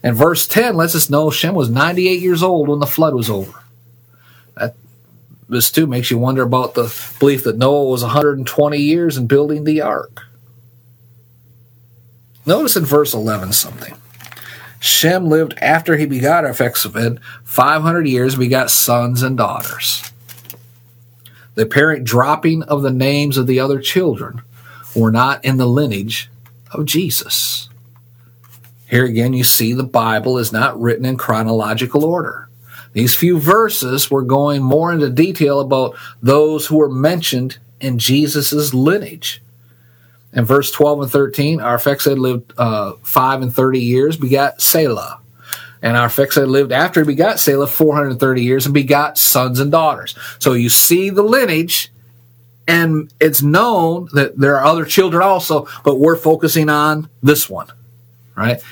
And 0.02 0.14
verse 0.14 0.46
10 0.46 0.76
lets 0.76 0.94
us 0.94 1.08
know 1.08 1.30
Shem 1.30 1.54
was 1.54 1.70
98 1.70 2.20
years 2.20 2.42
old 2.42 2.68
when 2.68 2.80
the 2.80 2.86
flood 2.86 3.14
was 3.14 3.30
over. 3.30 3.62
That, 4.56 4.74
this 5.48 5.70
too 5.70 5.86
makes 5.86 6.10
you 6.10 6.18
wonder 6.18 6.42
about 6.42 6.74
the 6.74 6.94
belief 7.18 7.44
that 7.44 7.56
Noah 7.56 7.88
was 7.88 8.02
120 8.02 8.76
years 8.76 9.16
in 9.16 9.26
building 9.26 9.64
the 9.64 9.80
ark. 9.80 10.26
Notice 12.44 12.76
in 12.76 12.84
verse 12.84 13.14
11 13.14 13.54
something. 13.54 13.94
Shem 14.80 15.28
lived 15.28 15.54
after 15.60 15.96
he 15.96 16.06
begot 16.06 16.44
Arphaxad 16.44 17.20
500 17.44 18.06
years, 18.06 18.36
begot 18.36 18.70
sons 18.70 19.22
and 19.22 19.36
daughters. 19.36 20.12
The 21.54 21.62
apparent 21.62 22.04
dropping 22.04 22.62
of 22.64 22.82
the 22.82 22.92
names 22.92 23.36
of 23.36 23.46
the 23.46 23.58
other 23.58 23.80
children 23.80 24.42
were 24.94 25.10
not 25.10 25.44
in 25.44 25.56
the 25.56 25.66
lineage 25.66 26.30
of 26.70 26.84
Jesus. 26.84 27.68
Here 28.86 29.04
again, 29.04 29.32
you 29.32 29.44
see 29.44 29.72
the 29.72 29.82
Bible 29.82 30.38
is 30.38 30.52
not 30.52 30.80
written 30.80 31.04
in 31.04 31.16
chronological 31.16 32.04
order. 32.04 32.48
These 32.92 33.14
few 33.14 33.38
verses 33.38 34.10
were 34.10 34.22
going 34.22 34.62
more 34.62 34.92
into 34.92 35.10
detail 35.10 35.60
about 35.60 35.94
those 36.22 36.66
who 36.66 36.78
were 36.78 36.88
mentioned 36.88 37.58
in 37.80 37.98
Jesus' 37.98 38.72
lineage. 38.72 39.42
In 40.38 40.44
verse 40.44 40.70
12 40.70 41.02
and 41.02 41.10
13, 41.10 41.58
Arphaxad 41.58 42.16
lived 42.16 42.52
uh, 42.56 42.92
5 43.02 43.42
and 43.42 43.52
30 43.52 43.80
years, 43.80 44.16
begat 44.16 44.62
Selah. 44.62 45.18
And 45.82 45.96
Arphaxad 45.96 46.46
lived 46.46 46.70
after 46.70 47.00
he 47.00 47.06
begot 47.06 47.40
Selah 47.40 47.66
430 47.66 48.40
years 48.40 48.64
and 48.64 48.72
begot 48.72 49.18
sons 49.18 49.58
and 49.58 49.72
daughters. 49.72 50.14
So 50.38 50.52
you 50.52 50.68
see 50.68 51.10
the 51.10 51.24
lineage, 51.24 51.90
and 52.68 53.12
it's 53.18 53.42
known 53.42 54.10
that 54.12 54.38
there 54.38 54.56
are 54.56 54.64
other 54.64 54.84
children 54.84 55.24
also, 55.24 55.66
but 55.82 55.96
we're 55.96 56.14
focusing 56.14 56.68
on 56.68 57.10
this 57.20 57.50
one, 57.50 57.66
right? 58.36 58.62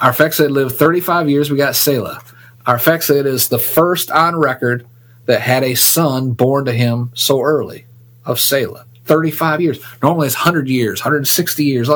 Arphaxad 0.00 0.50
lived 0.50 0.76
35 0.76 1.28
years. 1.28 1.50
We 1.50 1.56
got 1.56 1.74
Selah. 1.74 2.22
Arphaxad 2.68 3.26
is 3.26 3.48
the 3.48 3.58
first 3.58 4.12
on 4.12 4.36
record 4.36 4.86
that 5.26 5.40
had 5.40 5.64
a 5.64 5.74
son 5.74 6.34
born 6.34 6.66
to 6.66 6.72
him 6.72 7.10
so 7.14 7.40
early 7.40 7.86
of 8.24 8.38
Selah. 8.38 8.86
35 9.10 9.60
years. 9.60 9.80
Normally 10.04 10.28
it's 10.28 10.36
100 10.36 10.68
years, 10.68 11.00
160 11.00 11.64
years. 11.64 11.90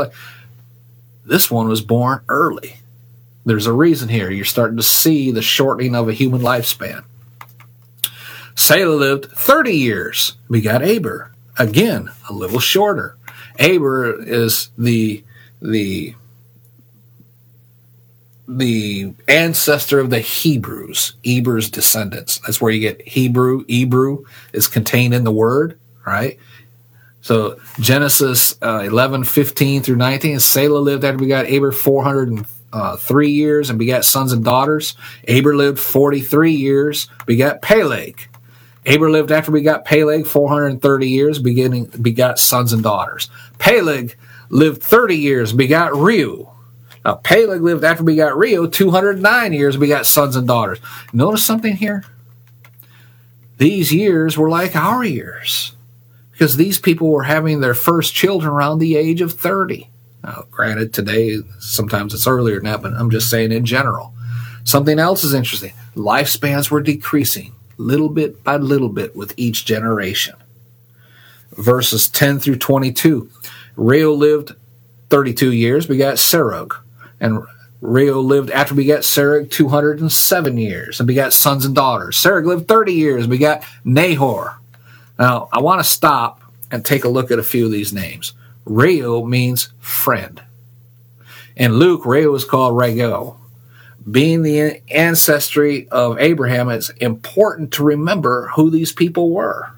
This 1.25 1.49
one 1.49 1.69
was 1.69 1.81
born 1.81 2.23
early. 2.29 2.79
There's 3.45 3.69
a 3.69 3.73
reason 3.73 4.09
here. 4.09 4.33
You're 4.33 4.45
starting 4.45 4.79
to 4.79 4.83
see 4.83 5.31
the 5.31 5.41
shortening 5.41 5.95
of 5.95 6.09
a 6.09 6.13
human 6.13 6.41
lifespan. 6.41 7.05
Selah 8.57 8.97
lived 8.97 9.27
30 9.27 9.77
years. 9.77 10.37
We 10.49 10.61
got 10.61 10.83
Aber. 10.83 11.31
Again, 11.57 12.11
a 12.29 12.33
little 12.33 12.59
shorter. 12.59 13.17
Aber 13.61 14.21
is 14.21 14.71
the 14.77 15.23
the 15.63 16.17
the 18.49 19.15
ancestor 19.29 20.01
of 20.01 20.11
the 20.11 20.19
Hebrews, 20.19 21.15
Eber's 21.25 21.71
descendants. 21.71 22.39
That's 22.39 22.61
where 22.61 22.73
you 22.73 22.81
get 22.81 23.07
Hebrew. 23.07 23.65
Hebrew 23.69 24.25
is 24.53 24.67
contained 24.67 25.15
in 25.15 25.23
the 25.23 25.31
word, 25.31 25.79
right? 26.05 26.41
So 27.25 27.59
Genesis 27.81 28.55
uh, 28.61 28.81
11, 28.81 29.25
15 29.25 29.83
through 29.83 29.97
19. 29.97 30.41
Selah 30.41 30.79
lived 30.79 31.05
after 31.05 31.17
we 31.17 31.27
got 31.27 31.47
Aber 31.47 31.73
403 31.73 32.45
uh, 32.71 33.29
years 33.31 33.71
and 33.71 33.79
begat 33.79 34.05
sons 34.05 34.31
and 34.31 34.45
daughters. 34.45 34.95
Aber 35.27 35.57
lived 35.57 35.79
43 35.79 36.53
years, 36.53 37.09
begat 37.25 37.63
Peleg. 37.63 38.29
Aber 38.87 39.11
lived 39.11 39.33
after 39.33 39.51
we 39.51 39.63
got 39.63 39.87
Peleg 39.87 40.27
430 40.27 41.09
years, 41.09 41.39
beginning 41.39 41.87
begot 41.87 42.39
sons 42.39 42.75
and 42.75 42.83
daughters. 42.83 43.31
Peleg 43.59 44.19
lived 44.51 44.83
30 44.83 45.17
years, 45.17 45.55
begot 45.55 45.93
Reu. 45.93 46.51
Now 47.07 47.15
Peleg 47.15 47.63
lived 47.63 47.85
after 47.85 48.05
we 48.05 48.17
got 48.17 48.33
Reu 48.33 48.71
209 48.71 49.53
years, 49.55 49.79
begot 49.79 50.05
sons 50.05 50.37
and 50.37 50.47
daughters. 50.47 50.79
Notice 51.15 51.43
something 51.47 51.77
here? 51.77 52.05
These 53.57 53.95
years 53.95 54.37
were 54.37 54.51
like 54.51 54.77
our 54.77 55.03
years 55.03 55.74
because 56.35 56.57
these 56.57 56.79
people 56.79 57.11
were 57.11 57.23
having 57.23 57.61
their 57.61 57.75
first 57.75 58.13
children 58.13 58.53
around 58.53 58.81
the 58.81 58.97
age 58.97 59.21
of 59.21 59.33
30. 59.33 59.89
Now, 60.25 60.45
granted, 60.51 60.93
today, 60.93 61.39
sometimes 61.61 62.13
it's 62.13 62.27
earlier 62.27 62.57
than 62.57 62.65
that, 62.65 62.83
but 62.83 62.93
I'm 62.93 63.11
just 63.11 63.31
saying 63.31 63.53
in 63.53 63.65
general. 63.65 64.13
Something 64.65 64.99
else 64.99 65.23
is 65.23 65.33
interesting. 65.33 65.73
Lifespans 65.95 66.71
were 66.71 66.81
decreasing 66.81 67.55
little 67.77 68.09
bit 68.09 68.43
by 68.43 68.57
little 68.57 68.89
bit 68.89 69.15
with 69.15 69.35
each 69.37 69.65
generation. 69.65 70.35
Verses 71.53 72.09
10 72.09 72.41
through 72.41 72.57
22. 72.57 73.31
Reu 73.77 74.17
lived 74.17 74.55
32 75.11 75.53
years, 75.53 75.87
begat 75.87 76.17
Serug. 76.17 76.75
And 77.21 77.43
Reu 77.81 78.25
lived 78.25 78.51
after 78.51 78.75
begat 78.75 79.01
Serug 79.01 79.51
207 79.51 80.57
years 80.57 80.99
and 80.99 81.07
begat 81.07 81.33
sons 81.33 81.65
and 81.65 81.75
daughters. 81.75 82.17
Serug 82.17 82.47
lived 82.47 82.67
30 82.67 82.93
years, 82.93 83.27
begat 83.27 83.65
Nahor. 83.85 84.59
Now, 85.19 85.49
I 85.53 85.61
want 85.61 85.81
to 85.81 85.89
stop 85.89 86.43
and 86.71 86.85
take 86.85 87.05
a 87.05 87.09
look 87.09 87.31
at 87.31 87.39
a 87.39 87.45
few 87.45 87.67
of 87.67 87.73
these 87.73 87.93
names. 87.93 88.33
Reu 88.67 89.27
means 89.29 89.69
friend. 89.79 90.43
In 91.57 91.75
Luke, 91.75 92.03
Reu 92.03 92.35
is 92.35 92.45
called 92.45 92.75
Ragau. 92.75 93.37
Being 94.11 94.43
the 94.43 94.83
ancestry 94.91 95.89
of 95.89 96.19
Abraham, 96.19 96.69
it's 96.69 96.91
important 96.91 97.73
to 97.73 97.85
remember 97.85 98.49
who 98.55 98.71
these 98.71 98.93
people 98.93 99.31
were. 99.31 99.71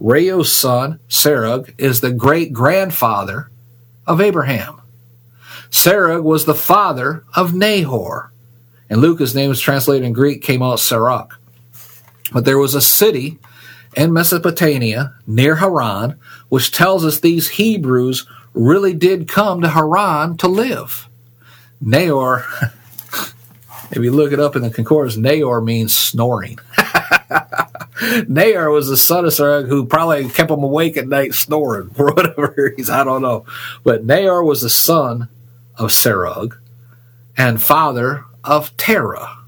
Reu's 0.00 0.52
son, 0.52 1.00
Serug, 1.08 1.74
is 1.78 2.00
the 2.00 2.12
great 2.12 2.52
grandfather 2.52 3.50
of 4.06 4.20
Abraham. 4.20 4.80
Serug 5.70 6.22
was 6.22 6.44
the 6.44 6.54
father 6.54 7.24
of 7.34 7.54
Nahor. 7.54 8.30
And 8.88 9.00
Luke, 9.00 9.20
name 9.34 9.50
is 9.50 9.60
translated 9.60 10.06
in 10.06 10.12
Greek, 10.12 10.42
came 10.42 10.62
out 10.62 10.78
Serach. 10.78 11.30
But 12.32 12.44
there 12.44 12.58
was 12.58 12.74
a 12.74 12.80
city 12.80 13.38
in 13.96 14.12
Mesopotamia 14.12 15.14
near 15.26 15.56
Haran, 15.56 16.18
which 16.48 16.70
tells 16.70 17.04
us 17.04 17.18
these 17.18 17.48
Hebrews 17.48 18.26
really 18.52 18.92
did 18.92 19.28
come 19.28 19.62
to 19.62 19.70
Haran 19.70 20.36
to 20.38 20.48
live. 20.48 21.08
Nahor, 21.80 22.44
if 23.90 23.98
you 23.98 24.12
look 24.12 24.32
it 24.32 24.40
up 24.40 24.54
in 24.54 24.62
the 24.62 24.70
concordance, 24.70 25.16
Nahor 25.16 25.60
means 25.60 25.96
snoring. 25.96 26.58
Nahor 28.28 28.70
was 28.70 28.88
the 28.88 28.96
son 28.96 29.24
of 29.24 29.32
Serug 29.32 29.68
who 29.68 29.86
probably 29.86 30.28
kept 30.28 30.50
him 30.50 30.62
awake 30.62 30.96
at 30.98 31.08
night 31.08 31.34
snoring 31.34 31.90
or 31.98 32.06
whatever. 32.12 32.74
He's, 32.76 32.90
I 32.90 33.02
don't 33.04 33.22
know. 33.22 33.46
But 33.82 34.04
Nahor 34.04 34.44
was 34.44 34.60
the 34.60 34.70
son 34.70 35.28
of 35.76 35.90
Serug 35.90 36.58
and 37.36 37.62
father 37.62 38.24
of 38.44 38.76
Terah. 38.76 39.38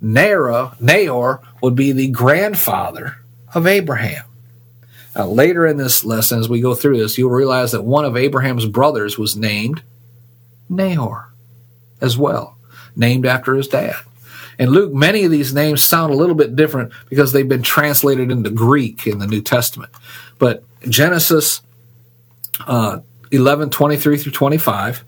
Nahor, 0.00 0.72
Nahor 0.80 1.42
would 1.60 1.74
be 1.74 1.92
the 1.92 2.08
grandfather 2.08 3.19
of 3.54 3.66
Abraham. 3.66 4.24
Now, 5.14 5.26
later 5.26 5.66
in 5.66 5.76
this 5.76 6.04
lesson, 6.04 6.38
as 6.38 6.48
we 6.48 6.60
go 6.60 6.74
through 6.74 6.98
this, 6.98 7.18
you'll 7.18 7.30
realize 7.30 7.72
that 7.72 7.82
one 7.82 8.04
of 8.04 8.16
Abraham's 8.16 8.66
brothers 8.66 9.18
was 9.18 9.36
named 9.36 9.82
Nahor 10.68 11.32
as 12.00 12.16
well, 12.16 12.56
named 12.94 13.26
after 13.26 13.54
his 13.54 13.68
dad. 13.68 13.96
In 14.58 14.70
Luke, 14.70 14.92
many 14.92 15.24
of 15.24 15.30
these 15.30 15.54
names 15.54 15.82
sound 15.82 16.12
a 16.12 16.16
little 16.16 16.34
bit 16.34 16.54
different 16.54 16.92
because 17.08 17.32
they've 17.32 17.48
been 17.48 17.62
translated 17.62 18.30
into 18.30 18.50
Greek 18.50 19.06
in 19.06 19.18
the 19.18 19.26
New 19.26 19.40
Testament. 19.40 19.90
But 20.38 20.62
Genesis 20.88 21.62
uh, 22.66 23.00
11 23.30 23.70
23 23.70 24.18
through 24.18 24.32
25, 24.32 25.04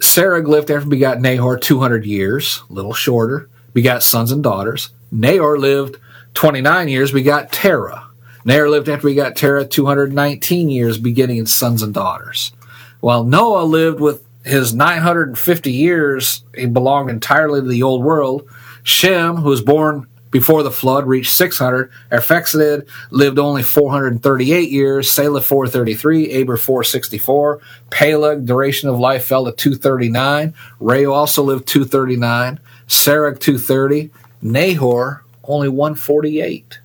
Sarah 0.00 0.42
lived 0.42 0.70
after 0.70 0.88
begot 0.88 1.20
Nahor 1.20 1.56
200 1.56 2.04
years, 2.04 2.62
a 2.68 2.72
little 2.72 2.92
shorter, 2.92 3.48
begot 3.72 4.02
sons 4.02 4.32
and 4.32 4.42
daughters. 4.42 4.90
Nahor 5.10 5.58
lived 5.58 5.96
29 6.34 6.88
years, 6.88 7.12
we 7.12 7.22
got 7.22 7.52
Terah. 7.52 8.08
Nahor 8.44 8.68
lived 8.68 8.88
after 8.88 9.06
we 9.06 9.14
got 9.14 9.36
Terah 9.36 9.64
219 9.64 10.68
years, 10.68 10.98
beginning 10.98 11.38
in 11.38 11.46
sons 11.46 11.82
and 11.82 11.94
daughters. 11.94 12.52
While 13.00 13.24
Noah 13.24 13.64
lived 13.64 14.00
with 14.00 14.22
his 14.44 14.74
950 14.74 15.72
years, 15.72 16.44
he 16.54 16.66
belonged 16.66 17.08
entirely 17.08 17.60
to 17.60 17.66
the 17.66 17.82
old 17.82 18.04
world. 18.04 18.46
Shem, 18.82 19.36
who 19.36 19.48
was 19.48 19.62
born 19.62 20.06
before 20.30 20.62
the 20.62 20.70
flood, 20.70 21.06
reached 21.06 21.32
600. 21.32 21.90
Arphaxad 22.10 22.86
lived 23.10 23.38
only 23.38 23.62
438 23.62 24.70
years. 24.70 25.10
Selah 25.10 25.40
433. 25.40 26.42
Aber 26.42 26.58
464. 26.58 27.60
Peleg, 27.88 28.44
duration 28.44 28.90
of 28.90 28.98
life 28.98 29.24
fell 29.24 29.46
to 29.46 29.52
239. 29.52 30.52
Reu 30.80 31.12
also 31.14 31.42
lived 31.42 31.66
239. 31.66 32.60
Serug 32.86 33.40
230. 33.40 34.10
Nahor 34.42 35.23
only 35.48 35.68
148, 35.68 36.78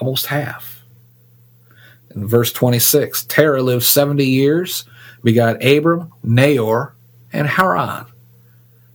almost 0.00 0.26
half. 0.26 0.82
In 2.14 2.26
verse 2.26 2.52
26, 2.52 3.24
Terah 3.24 3.62
lived 3.62 3.84
70 3.84 4.24
years, 4.24 4.84
begot 5.22 5.64
Abram, 5.64 6.12
Nahor, 6.22 6.94
and 7.32 7.46
Haran. 7.46 8.06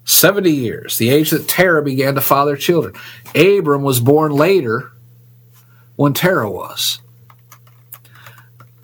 70 0.05 0.51
years, 0.51 0.97
the 0.97 1.09
age 1.09 1.29
that 1.29 1.47
Terah 1.47 1.83
began 1.83 2.15
to 2.15 2.21
father 2.21 2.57
children. 2.57 2.93
Abram 3.35 3.83
was 3.83 3.99
born 3.99 4.33
later 4.33 4.91
when 5.95 6.13
Terah 6.13 6.51
was. 6.51 6.99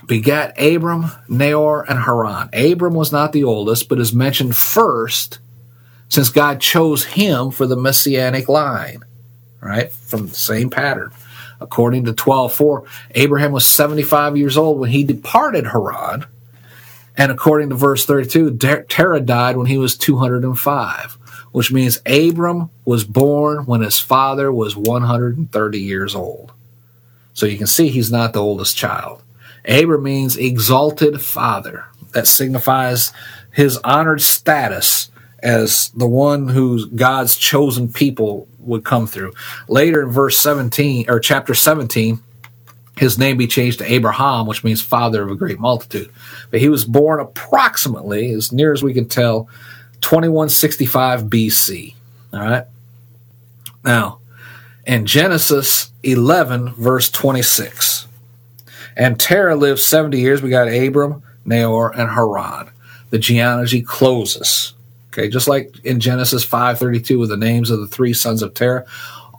Begat 0.05 0.59
Abram, 0.59 1.11
Nahor, 1.27 1.83
and 1.89 1.99
Haran. 1.99 2.49
Abram 2.53 2.93
was 2.93 3.11
not 3.11 3.31
the 3.31 3.43
oldest, 3.43 3.89
but 3.89 3.99
is 3.99 4.13
mentioned 4.13 4.55
first 4.55 5.39
since 6.07 6.29
God 6.29 6.61
chose 6.61 7.03
him 7.03 7.51
for 7.51 7.67
the 7.67 7.75
messianic 7.75 8.49
line 8.49 9.03
right? 9.61 9.91
From 9.91 10.27
the 10.27 10.35
same 10.35 10.69
pattern. 10.69 11.11
According 11.61 12.05
to 12.05 12.13
12.4, 12.13 12.87
Abraham 13.15 13.51
was 13.51 13.65
75 13.65 14.37
years 14.37 14.57
old 14.57 14.79
when 14.79 14.91
he 14.91 15.03
departed 15.03 15.67
Haran. 15.67 16.25
And 17.17 17.31
according 17.31 17.69
to 17.69 17.75
verse 17.75 18.05
32, 18.05 18.57
Terah 18.87 19.19
died 19.19 19.57
when 19.57 19.67
he 19.67 19.77
was 19.77 19.97
205, 19.97 21.17
which 21.51 21.71
means 21.71 22.01
Abram 22.05 22.69
was 22.85 23.03
born 23.03 23.65
when 23.65 23.81
his 23.81 23.99
father 23.99 24.51
was 24.51 24.77
130 24.77 25.79
years 25.79 26.15
old. 26.15 26.53
So 27.33 27.45
you 27.45 27.57
can 27.57 27.67
see 27.67 27.89
he's 27.89 28.11
not 28.11 28.33
the 28.33 28.41
oldest 28.41 28.77
child. 28.77 29.21
Abram 29.67 30.03
means 30.03 30.37
exalted 30.37 31.21
father. 31.21 31.85
That 32.13 32.27
signifies 32.27 33.11
his 33.51 33.77
honored 33.77 34.21
status 34.21 35.11
as 35.43 35.89
the 35.89 36.07
one 36.07 36.47
who 36.47 36.87
God's 36.89 37.35
chosen 37.35 37.91
people 37.91 38.47
would 38.69 38.85
come 38.85 39.07
through. 39.07 39.33
Later 39.67 40.03
in 40.03 40.09
verse 40.09 40.37
17 40.37 41.09
or 41.09 41.19
chapter 41.19 41.53
17, 41.53 42.19
his 42.97 43.17
name 43.17 43.37
be 43.37 43.47
changed 43.47 43.79
to 43.79 43.91
Abraham, 43.91 44.45
which 44.45 44.63
means 44.63 44.81
father 44.81 45.23
of 45.23 45.31
a 45.31 45.35
great 45.35 45.59
multitude. 45.59 46.11
But 46.51 46.59
he 46.59 46.69
was 46.69 46.83
born 46.83 47.19
approximately, 47.19 48.31
as 48.31 48.51
near 48.51 48.73
as 48.73 48.83
we 48.83 48.93
can 48.93 49.07
tell, 49.07 49.49
2165 50.01 51.23
BC. 51.23 51.95
All 52.33 52.39
right. 52.41 52.65
Now, 53.83 54.19
in 54.85 55.05
Genesis 55.05 55.91
11, 56.03 56.73
verse 56.73 57.09
26, 57.09 58.07
And 58.97 59.19
Terah 59.19 59.55
lived 59.55 59.79
70 59.79 60.19
years. 60.19 60.41
We 60.41 60.49
got 60.49 60.67
Abram, 60.67 61.23
Nahor, 61.45 61.95
and 61.95 62.09
Haran. 62.09 62.69
The 63.11 63.17
genealogy 63.19 63.81
closes. 63.81 64.73
Okay, 65.11 65.27
just 65.27 65.47
like 65.47 65.73
in 65.83 65.99
Genesis 65.99 66.45
5:32 66.45 67.17
with 67.19 67.29
the 67.29 67.37
names 67.37 67.71
of 67.71 67.79
the 67.79 67.87
three 67.87 68.13
sons 68.13 68.41
of 68.41 68.53
Terah, 68.53 68.85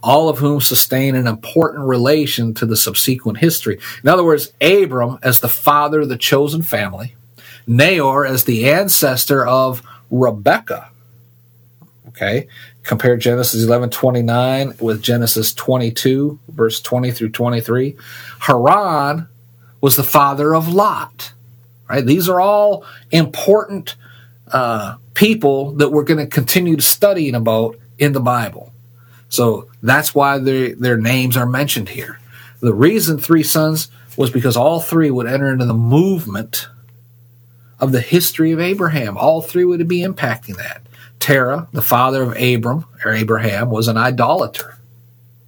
all 0.03 0.29
of 0.29 0.39
whom 0.39 0.59
sustain 0.59 1.15
an 1.15 1.27
important 1.27 1.85
relation 1.85 2.53
to 2.55 2.65
the 2.65 2.75
subsequent 2.75 3.37
history. 3.37 3.79
In 4.03 4.09
other 4.09 4.23
words, 4.23 4.51
Abram 4.59 5.17
as 5.23 5.39
the 5.39 5.49
father 5.49 6.01
of 6.01 6.09
the 6.09 6.17
chosen 6.17 6.61
family, 6.61 7.15
Nahor 7.67 8.25
as 8.25 8.43
the 8.43 8.69
ancestor 8.69 9.45
of 9.45 9.81
Rebekah. 10.09 10.89
Okay, 12.09 12.47
compare 12.83 13.15
Genesis 13.15 13.63
11:29 13.63 14.75
with 14.81 15.01
Genesis 15.01 15.53
22 15.53 16.39
verse 16.49 16.81
20 16.81 17.11
through 17.11 17.29
23. 17.29 17.95
Haran 18.39 19.27
was 19.79 19.95
the 19.95 20.03
father 20.03 20.53
of 20.53 20.67
Lot. 20.67 21.31
Right? 21.89 22.05
These 22.05 22.29
are 22.29 22.39
all 22.39 22.85
important 23.11 23.95
uh, 24.51 24.97
people 25.13 25.73
that 25.73 25.89
we're 25.89 26.03
going 26.03 26.19
to 26.19 26.27
continue 26.27 26.75
to 26.75 26.81
studying 26.81 27.35
about 27.35 27.77
in 27.97 28.13
the 28.13 28.19
Bible. 28.19 28.73
So 29.29 29.69
that's 29.81 30.13
why 30.13 30.37
their 30.39 30.75
their 30.75 30.97
names 30.97 31.37
are 31.37 31.45
mentioned 31.45 31.89
here. 31.89 32.19
The 32.59 32.73
reason 32.73 33.17
three 33.17 33.43
sons 33.43 33.89
was 34.17 34.29
because 34.29 34.57
all 34.57 34.81
three 34.81 35.09
would 35.09 35.27
enter 35.27 35.47
into 35.47 35.65
the 35.65 35.73
movement 35.73 36.67
of 37.79 37.91
the 37.91 38.01
history 38.01 38.51
of 38.51 38.59
Abraham. 38.59 39.17
All 39.17 39.41
three 39.41 39.65
would 39.65 39.87
be 39.87 40.01
impacting 40.01 40.57
that. 40.57 40.81
Terah, 41.19 41.67
the 41.71 41.81
father 41.81 42.23
of 42.23 42.37
Abram 42.37 42.85
or 43.05 43.13
Abraham, 43.13 43.69
was 43.69 43.87
an 43.87 43.97
idolater. 43.97 44.77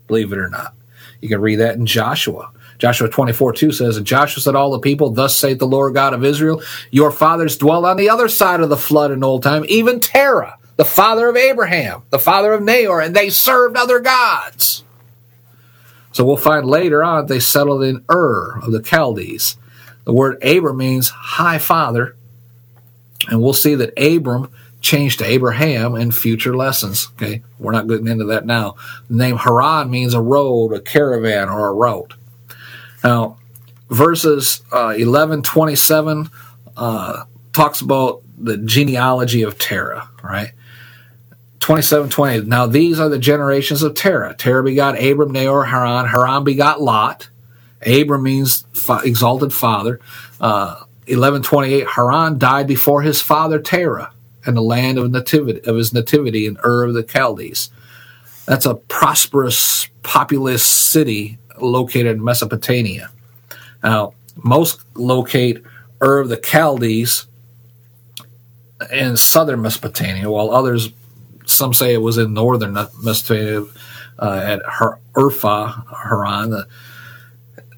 Believe 0.08 0.32
it 0.32 0.40
or 0.40 0.50
not. 0.50 0.74
You 1.22 1.30
can 1.30 1.42
read 1.42 1.58
that 1.58 1.76
in 1.76 1.86
Joshua. 1.86 2.52
Joshua 2.84 3.08
24 3.08 3.54
2 3.54 3.72
says, 3.72 3.96
And 3.96 4.06
Joshua 4.06 4.42
said, 4.42 4.56
All 4.56 4.72
the 4.72 4.80
people, 4.80 5.10
Thus 5.10 5.38
saith 5.38 5.58
the 5.58 5.66
Lord 5.66 5.94
God 5.94 6.14
of 6.14 6.26
Israel, 6.26 6.62
Your 6.92 7.12
fathers 7.12 7.58
dwelt 7.58 7.86
on 7.86 7.96
the 7.96 8.10
other 8.10 8.28
side 8.28 8.60
of 8.60 8.68
the 8.68 8.76
flood 8.76 9.10
in 9.10 9.24
old 9.24 9.42
time, 9.42 9.64
even 9.70 10.02
Terah, 10.02 10.58
the 10.76 10.84
father 10.84 11.30
of 11.30 11.38
Abraham, 11.38 12.04
the 12.10 12.20
father 12.20 12.52
of 12.52 12.62
Nahor, 12.62 13.00
and 13.00 13.16
they 13.16 13.30
served 13.30 13.78
other 13.78 14.02
gods. 14.02 14.84
So 16.12 16.26
we'll 16.26 16.36
find 16.36 16.66
later 16.66 17.06
on 17.06 17.28
they 17.28 17.40
settled 17.40 17.84
in 17.84 18.04
Ur 18.12 18.60
of 18.62 18.74
the 18.74 18.84
Chaldees. 18.84 19.56
The 20.04 20.12
word 20.12 20.44
Abram 20.44 20.76
means 20.76 21.08
high 21.08 21.60
father, 21.60 22.18
and 23.30 23.42
we'll 23.42 23.54
see 23.54 23.76
that 23.76 23.98
Abram 23.98 24.52
changed 24.82 25.20
to 25.20 25.26
Abraham 25.26 25.96
in 25.96 26.12
future 26.12 26.54
lessons. 26.54 27.08
Okay, 27.14 27.44
we're 27.60 27.72
not 27.72 27.88
getting 27.88 28.10
into 28.10 28.26
that 28.26 28.46
now. 28.46 28.76
The 29.10 29.16
name 29.16 29.38
Haran 29.38 29.90
means 29.90 30.14
a 30.14 30.22
road, 30.22 30.74
a 30.74 30.82
caravan, 30.82 31.48
or 31.48 31.70
a 31.70 31.74
route. 31.74 32.16
Now, 33.04 33.38
verses 33.90 34.62
uh, 34.72 34.96
11 34.98 35.44
27 35.44 36.30
uh, 36.78 37.26
talks 37.52 37.82
about 37.82 38.22
the 38.38 38.58
genealogy 38.58 39.44
of 39.44 39.58
Terah, 39.58 40.10
right? 40.24 40.52
27 41.60 42.10
20. 42.10 42.42
Now, 42.42 42.66
these 42.66 43.00
are 43.00 43.10
the 43.10 43.20
generations 43.20 43.84
of 43.84 43.96
Terah. 43.96 44.36
Terah 44.36 44.64
begot 44.64 45.02
Abram, 45.02 45.32
Nahor, 45.32 45.64
Haran. 45.64 46.08
Haran 46.08 46.44
begot 46.44 46.82
Lot. 46.82 47.30
Abram 47.86 48.24
means 48.24 48.66
fa- 48.74 49.02
exalted 49.04 49.54
father. 49.54 50.00
Uh, 50.42 50.84
1128. 51.08 51.88
Haran 51.88 52.38
died 52.38 52.68
before 52.68 53.02
his 53.02 53.22
father 53.22 53.60
Terah 53.60 54.12
in 54.46 54.56
the 54.56 54.62
land 54.62 54.98
of 54.98 55.10
nativity 55.12 55.62
of 55.66 55.78
his 55.78 55.94
nativity 55.94 56.46
in 56.48 56.58
Ur 56.66 56.84
of 56.84 56.94
the 56.94 57.04
Chaldees. 57.04 57.70
That's 58.46 58.66
a 58.66 58.76
prosperous, 58.76 59.88
populous 60.02 60.66
city 60.66 61.38
located 61.60 62.18
in 62.18 62.24
Mesopotamia. 62.24 63.10
Now, 63.84 64.14
most 64.44 64.82
locate 64.96 65.64
Ur 66.02 66.20
of 66.20 66.30
the 66.30 66.38
Chaldees 66.38 67.26
in 68.92 69.18
southern 69.18 69.62
Mesopotamia, 69.62 70.30
while 70.30 70.52
others, 70.52 70.92
some 71.46 71.74
say 71.74 71.94
it 71.94 72.02
was 72.02 72.18
in 72.18 72.34
northern 72.34 72.74
Mesopotamia 73.02 73.66
uh, 74.20 74.42
at 74.44 74.62
Her- 74.66 75.00
Urfa, 75.14 75.86
Haran. 76.04 76.66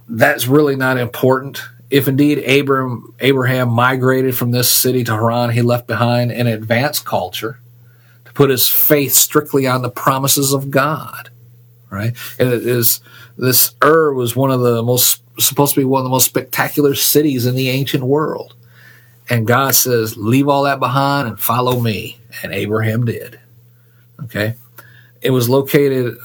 That's 0.07 0.47
really 0.47 0.75
not 0.75 0.97
important. 0.97 1.61
If 1.89 2.07
indeed 2.07 2.39
Abram, 2.39 3.13
Abraham 3.19 3.69
migrated 3.69 4.35
from 4.35 4.51
this 4.51 4.71
city 4.71 5.03
to 5.03 5.11
Haran, 5.11 5.51
he 5.51 5.61
left 5.61 5.88
behind 5.88 6.31
an 6.31 6.47
advanced 6.47 7.05
culture 7.05 7.59
to 8.25 8.33
put 8.33 8.49
his 8.49 8.67
faith 8.67 9.13
strictly 9.13 9.67
on 9.67 9.81
the 9.81 9.89
promises 9.89 10.53
of 10.53 10.71
God. 10.71 11.29
Right? 11.89 12.15
And 12.39 12.51
it 12.51 12.65
is 12.65 12.99
this 13.38 13.74
Ur 13.84 14.13
was 14.13 14.36
one 14.36 14.52
of 14.52 14.62
the 14.62 14.82
most 14.84 15.21
supposed 15.39 15.76
to 15.76 15.82
be 15.82 15.86
one 15.86 16.00
of 16.00 16.06
the 16.06 16.10
most 16.10 16.26
spectacular 16.26 16.95
cities 16.95 17.45
in 17.45 17.56
the 17.56 17.69
ancient 17.69 18.04
world. 18.04 18.56
And 19.30 19.48
God 19.48 19.76
says, 19.76 20.17
Leave 20.17 20.48
all 20.48 20.63
that 20.63 20.80
behind 20.80 21.28
and 21.28 21.39
follow 21.39 21.80
me. 21.80 22.19
And 22.43 22.54
Abraham 22.54 23.06
did. 23.06 23.39
Okay. 24.24 24.56
It 25.21 25.32
was 25.32 25.50
located, 25.50 26.17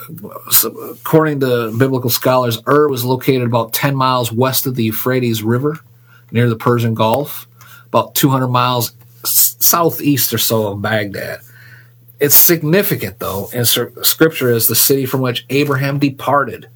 according 0.65 1.41
to 1.41 1.75
biblical 1.77 2.11
scholars, 2.11 2.59
Ur 2.67 2.89
was 2.89 3.05
located 3.05 3.45
about 3.45 3.73
10 3.73 3.97
miles 3.97 4.31
west 4.31 4.67
of 4.67 4.75
the 4.75 4.85
Euphrates 4.85 5.43
River 5.43 5.81
near 6.31 6.49
the 6.49 6.57
Persian 6.57 6.95
Gulf, 6.95 7.49
about 7.87 8.15
200 8.15 8.49
miles 8.49 8.93
southeast 9.25 10.35
or 10.35 10.39
so 10.39 10.69
of 10.69 10.83
Baghdad. 10.83 11.41
It's 12.19 12.35
significant, 12.35 13.19
though, 13.19 13.49
in 13.55 13.65
scripture 13.65 14.51
as 14.51 14.69
the 14.69 14.75
city 14.75 15.07
from 15.07 15.23
which 15.23 15.47
Abraham 15.49 15.99
departed 15.99 16.69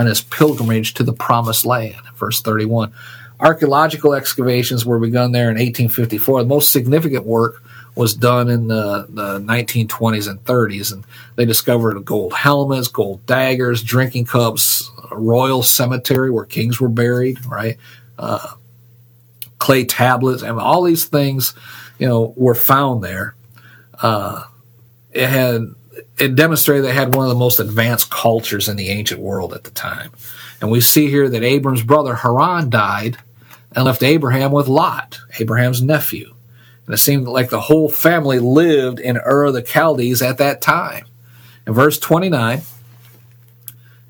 on 0.00 0.06
his 0.06 0.22
pilgrimage 0.22 0.94
to 0.94 1.02
the 1.04 1.12
promised 1.12 1.66
land. 1.66 2.00
Verse 2.16 2.40
31. 2.40 2.90
Archaeological 3.38 4.14
excavations 4.14 4.86
were 4.86 4.98
begun 4.98 5.32
there 5.32 5.50
in 5.50 5.56
1854. 5.56 6.42
The 6.42 6.48
most 6.48 6.72
significant 6.72 7.26
work 7.26 7.62
was 7.94 8.14
done 8.14 8.48
in 8.48 8.68
the, 8.68 9.06
the 9.10 9.40
1920s 9.40 10.28
and 10.28 10.42
30s, 10.44 10.92
and 10.92 11.04
they 11.36 11.44
discovered 11.44 12.02
gold 12.04 12.32
helmets, 12.32 12.88
gold 12.88 13.24
daggers, 13.26 13.82
drinking 13.82 14.24
cups, 14.24 14.90
royal 15.12 15.62
cemetery 15.62 16.30
where 16.30 16.46
kings 16.46 16.80
were 16.80 16.88
buried, 16.88 17.44
right? 17.44 17.76
Uh, 18.18 18.54
clay 19.58 19.84
tablets, 19.84 20.42
and 20.42 20.58
all 20.58 20.82
these 20.82 21.04
things, 21.04 21.52
you 21.98 22.08
know, 22.08 22.32
were 22.36 22.54
found 22.54 23.04
there. 23.04 23.34
Uh, 24.00 24.44
it 25.12 25.28
had 25.28 25.74
it 26.18 26.34
demonstrated 26.34 26.84
they 26.84 26.92
had 26.92 27.14
one 27.14 27.26
of 27.26 27.30
the 27.30 27.38
most 27.38 27.60
advanced 27.60 28.10
cultures 28.10 28.68
in 28.68 28.76
the 28.76 28.88
ancient 28.88 29.20
world 29.20 29.52
at 29.52 29.64
the 29.64 29.70
time. 29.70 30.10
And 30.60 30.70
we 30.70 30.80
see 30.80 31.08
here 31.08 31.28
that 31.28 31.42
Abram's 31.42 31.82
brother 31.82 32.14
Haran 32.14 32.70
died 32.70 33.16
and 33.72 33.84
left 33.84 34.02
Abraham 34.02 34.52
with 34.52 34.68
Lot, 34.68 35.18
Abraham's 35.38 35.82
nephew. 35.82 36.34
And 36.86 36.94
it 36.94 36.98
seemed 36.98 37.28
like 37.28 37.50
the 37.50 37.60
whole 37.60 37.88
family 37.88 38.38
lived 38.38 39.00
in 39.00 39.16
Ur 39.16 39.46
of 39.46 39.54
the 39.54 39.62
Chaldees 39.62 40.22
at 40.22 40.38
that 40.38 40.60
time. 40.60 41.06
In 41.66 41.72
verse 41.72 41.98
29, 41.98 42.62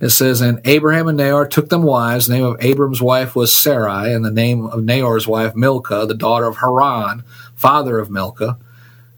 it 0.00 0.08
says, 0.08 0.40
And 0.40 0.60
Abraham 0.64 1.08
and 1.08 1.18
Nahor 1.18 1.46
took 1.46 1.68
them 1.68 1.82
wives. 1.82 2.26
The 2.26 2.34
name 2.34 2.44
of 2.44 2.56
Abram's 2.60 3.02
wife 3.02 3.36
was 3.36 3.54
Sarai, 3.54 4.14
and 4.14 4.24
the 4.24 4.30
name 4.30 4.66
of 4.66 4.82
Nahor's 4.82 5.28
wife 5.28 5.54
Milcah, 5.54 6.06
the 6.06 6.14
daughter 6.14 6.46
of 6.46 6.56
Haran, 6.56 7.22
father 7.54 7.98
of 7.98 8.10
Milcah, 8.10 8.58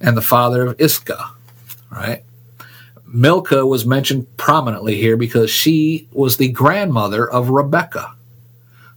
and 0.01 0.17
the 0.17 0.23
father 0.23 0.67
of 0.67 0.81
Iscah. 0.81 1.31
Right? 1.91 2.25
Milcah 3.13 3.67
was 3.67 3.85
mentioned 3.85 4.37
prominently 4.39 4.97
here 4.97 5.19
because 5.19 5.51
she 5.51 6.09
was 6.13 6.37
the 6.37 6.49
grandmother 6.49 7.31
of 7.31 7.51
Rebekah, 7.51 8.15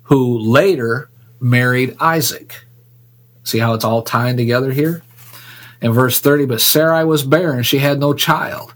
who 0.04 0.40
later 0.40 1.10
married 1.42 1.98
Isaac. 2.00 2.66
See 3.44 3.60
how 3.60 3.74
it's 3.74 3.84
all 3.84 4.02
tying 4.02 4.38
together 4.38 4.72
here? 4.72 5.04
In 5.82 5.92
verse 5.92 6.22
30, 6.22 6.46
but 6.46 6.62
Sarai 6.62 7.04
was 7.04 7.24
barren, 7.24 7.64
she 7.64 7.80
had 7.80 8.00
no 8.00 8.14
child. 8.14 8.74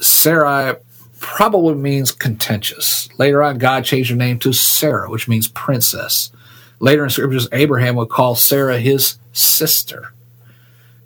Sarai 0.00 0.76
probably 1.18 1.74
means 1.74 2.12
contentious. 2.12 3.08
Later 3.18 3.42
on, 3.42 3.58
God 3.58 3.84
changed 3.84 4.10
her 4.10 4.16
name 4.16 4.38
to 4.40 4.52
Sarah, 4.52 5.10
which 5.10 5.28
means 5.28 5.48
princess. 5.48 6.30
Later 6.78 7.02
in 7.02 7.10
scriptures, 7.10 7.48
Abraham 7.52 7.96
would 7.96 8.08
call 8.10 8.36
Sarah 8.36 8.78
his 8.78 9.18
sister. 9.32 10.12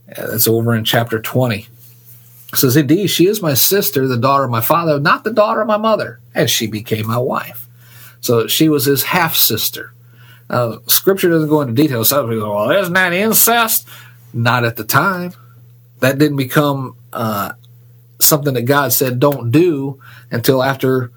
That's 0.07 0.47
over 0.47 0.75
in 0.75 0.85
chapter 0.85 1.21
20 1.21 1.69
says, 2.57 2.77
Indeed, 2.77 3.09
she 3.09 3.27
is 3.27 3.43
my 3.43 3.55
sister, 3.55 4.07
the 4.07 4.17
daughter 4.17 4.45
of 4.45 4.51
my 4.51 4.61
father, 4.61 4.99
not 4.99 5.25
the 5.25 5.33
daughter 5.33 5.61
of 5.61 5.67
my 5.67 5.77
mother. 5.77 6.21
And 6.35 6.49
she 6.49 6.67
became 6.67 7.07
my 7.07 7.19
wife. 7.19 7.67
So 8.21 8.47
she 8.47 8.69
was 8.69 8.85
his 8.85 9.05
half 9.05 9.37
sister. 9.37 9.93
Now, 10.49 10.81
scripture 10.87 11.29
doesn't 11.29 11.49
go 11.49 11.61
into 11.61 11.75
details. 11.75 12.09
Some 12.09 12.29
people 12.29 12.47
go, 12.47 12.55
Well, 12.55 12.71
isn't 12.71 12.93
that 12.95 13.13
incest? 13.13 13.89
Not 14.33 14.65
at 14.65 14.77
the 14.77 14.85
time. 14.85 15.33
That 16.01 16.19
didn't 16.19 16.37
become 16.37 16.97
uh, 17.13 17.53
something 18.21 18.55
that 18.55 18.63
God 18.63 18.93
said 18.93 19.19
don't 19.19 19.51
do 19.51 20.01
until 20.31 20.63
after 20.63 21.11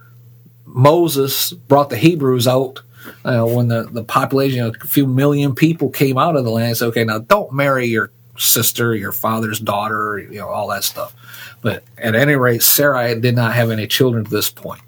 Moses 0.66 1.52
brought 1.52 1.90
the 1.90 1.98
Hebrews 1.98 2.48
out. 2.48 2.82
Uh, 3.26 3.44
when 3.44 3.70
the, 3.70 3.84
the 3.92 4.04
population, 4.04 4.64
a 4.64 4.88
few 4.88 5.08
million 5.08 5.56
people 5.56 5.90
came 5.90 6.18
out 6.18 6.36
of 6.36 6.44
the 6.44 6.52
land, 6.52 6.78
said, 6.78 6.88
okay, 6.88 7.04
now 7.04 7.18
don't 7.18 7.52
marry 7.52 7.88
your 7.88 8.12
sister, 8.48 8.96
your 8.96 9.12
father's 9.12 9.60
daughter, 9.60 10.20
you 10.20 10.40
know, 10.40 10.48
all 10.48 10.68
that 10.70 10.84
stuff. 10.84 11.14
But 11.62 11.84
at 11.98 12.16
any 12.16 12.36
rate, 12.36 12.64
Sarai 12.64 13.20
did 13.20 13.36
not 13.36 13.54
have 13.54 13.70
any 13.72 13.88
children 13.88 14.26
at 14.26 14.32
this 14.32 14.50
point. 14.50 14.82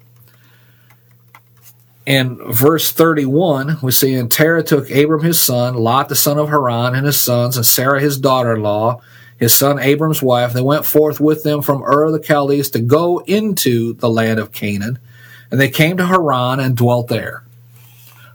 in 2.04 2.36
verse 2.52 2.90
31, 2.90 3.78
we 3.82 3.92
see, 3.92 4.14
And 4.14 4.30
Terah 4.30 4.64
took 4.64 4.90
Abram 4.90 5.22
his 5.22 5.40
son, 5.40 5.74
Lot 5.74 6.08
the 6.08 6.16
son 6.16 6.38
of 6.38 6.48
Haran, 6.48 6.94
and 6.94 7.06
his 7.06 7.20
sons, 7.20 7.56
and 7.56 7.64
Sarah 7.64 8.00
his 8.00 8.18
daughter 8.18 8.54
in 8.54 8.62
law, 8.62 9.00
his 9.38 9.54
son 9.54 9.78
Abram's 9.78 10.22
wife. 10.22 10.52
They 10.52 10.62
went 10.62 10.84
forth 10.84 11.20
with 11.20 11.42
them 11.44 11.62
from 11.62 11.82
Ur 11.82 12.04
of 12.04 12.12
the 12.12 12.22
Chaldees 12.22 12.70
to 12.70 12.80
go 12.80 13.18
into 13.20 13.94
the 13.94 14.10
land 14.10 14.40
of 14.40 14.52
Canaan. 14.52 14.98
And 15.50 15.60
they 15.60 15.68
came 15.68 15.96
to 15.98 16.06
Haran 16.06 16.60
and 16.60 16.76
dwelt 16.76 17.08
there. 17.08 17.44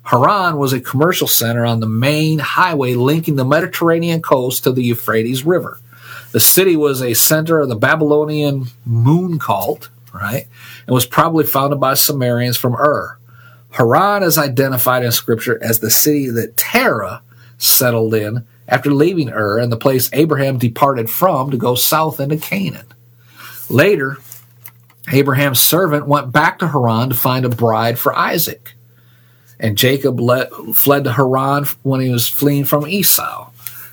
Haran 0.08 0.58
was 0.58 0.72
a 0.72 0.80
commercial 0.80 1.28
center 1.28 1.66
on 1.66 1.82
the 1.82 1.88
main 1.88 2.40
highway 2.40 2.94
linking 2.94 3.36
the 3.36 3.44
Mediterranean 3.44 4.22
coast 4.22 4.64
to 4.64 4.72
the 4.72 4.84
Euphrates 4.84 5.46
River. 5.46 5.80
The 6.32 6.40
city 6.40 6.78
was 6.78 7.02
a 7.02 7.14
center 7.14 7.60
of 7.60 7.68
the 7.68 7.76
Babylonian 7.76 8.68
moon 8.86 9.38
cult, 9.38 9.90
right? 10.14 10.48
And 10.86 10.94
was 10.94 11.06
probably 11.06 11.44
founded 11.44 11.82
by 11.82 11.96
Sumerians 11.96 12.56
from 12.56 12.76
Ur. 12.76 13.18
Haran 13.72 14.24
is 14.24 14.38
identified 14.38 15.04
in 15.04 15.12
Scripture 15.12 15.62
as 15.62 15.80
the 15.80 15.92
city 15.92 16.30
that 16.30 16.56
Terah 16.56 17.22
settled 17.58 18.14
in 18.14 18.46
after 18.66 18.94
leaving 18.94 19.30
Ur 19.30 19.60
and 19.60 19.72
the 19.72 19.78
place 19.78 20.10
Abraham 20.14 20.58
departed 20.58 21.10
from 21.10 21.52
to 21.52 21.58
go 21.58 21.76
south 21.76 22.22
into 22.22 22.38
Canaan. 22.38 22.88
Later, 23.70 24.18
Abraham's 25.12 25.60
servant 25.60 26.08
went 26.08 26.32
back 26.32 26.60
to 26.60 26.70
Haran 26.70 27.10
to 27.10 27.16
find 27.16 27.44
a 27.44 27.50
bride 27.50 28.00
for 28.00 28.16
Isaac. 28.16 28.74
And 29.60 29.78
Jacob 29.78 30.20
let, 30.20 30.52
fled 30.76 31.04
to 31.06 31.14
Haran 31.14 31.66
when 31.84 32.02
he 32.02 32.10
was 32.10 32.28
fleeing 32.28 32.66
from 32.66 32.88
Esau. 32.88 33.50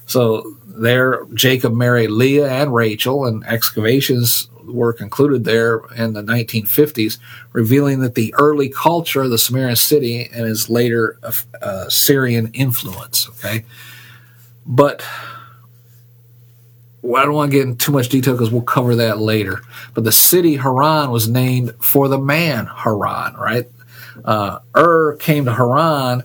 So 0.06 0.56
there, 0.66 1.24
Jacob 1.34 1.74
married 1.74 2.10
Leah 2.10 2.50
and 2.50 2.74
Rachel, 2.74 3.24
and 3.26 3.44
excavations 3.46 4.48
were 4.66 4.92
concluded 4.92 5.44
there 5.44 5.80
in 5.96 6.14
the 6.14 6.22
1950s, 6.22 7.18
revealing 7.52 8.00
that 8.00 8.14
the 8.14 8.34
early 8.38 8.68
culture 8.68 9.22
of 9.22 9.30
the 9.30 9.38
Sumerian 9.38 9.76
city 9.76 10.28
and 10.32 10.46
its 10.48 10.68
later 10.68 11.18
uh, 11.62 11.88
Syrian 11.88 12.50
influence. 12.54 13.28
Okay, 13.28 13.64
but 14.66 15.04
well, 17.02 17.20
I 17.20 17.26
don't 17.26 17.34
want 17.34 17.52
to 17.52 17.58
get 17.58 17.66
into 17.66 17.84
too 17.84 17.92
much 17.92 18.08
detail 18.08 18.34
because 18.34 18.50
we'll 18.50 18.62
cover 18.62 18.96
that 18.96 19.18
later. 19.18 19.60
But 19.92 20.04
the 20.04 20.12
city 20.12 20.56
Haran 20.56 21.10
was 21.10 21.28
named 21.28 21.74
for 21.78 22.08
the 22.08 22.18
man 22.18 22.66
Haran, 22.66 23.34
right? 23.34 23.66
Uh, 24.24 24.58
Ur 24.76 25.16
came 25.16 25.44
to 25.46 25.54
Haran. 25.54 26.22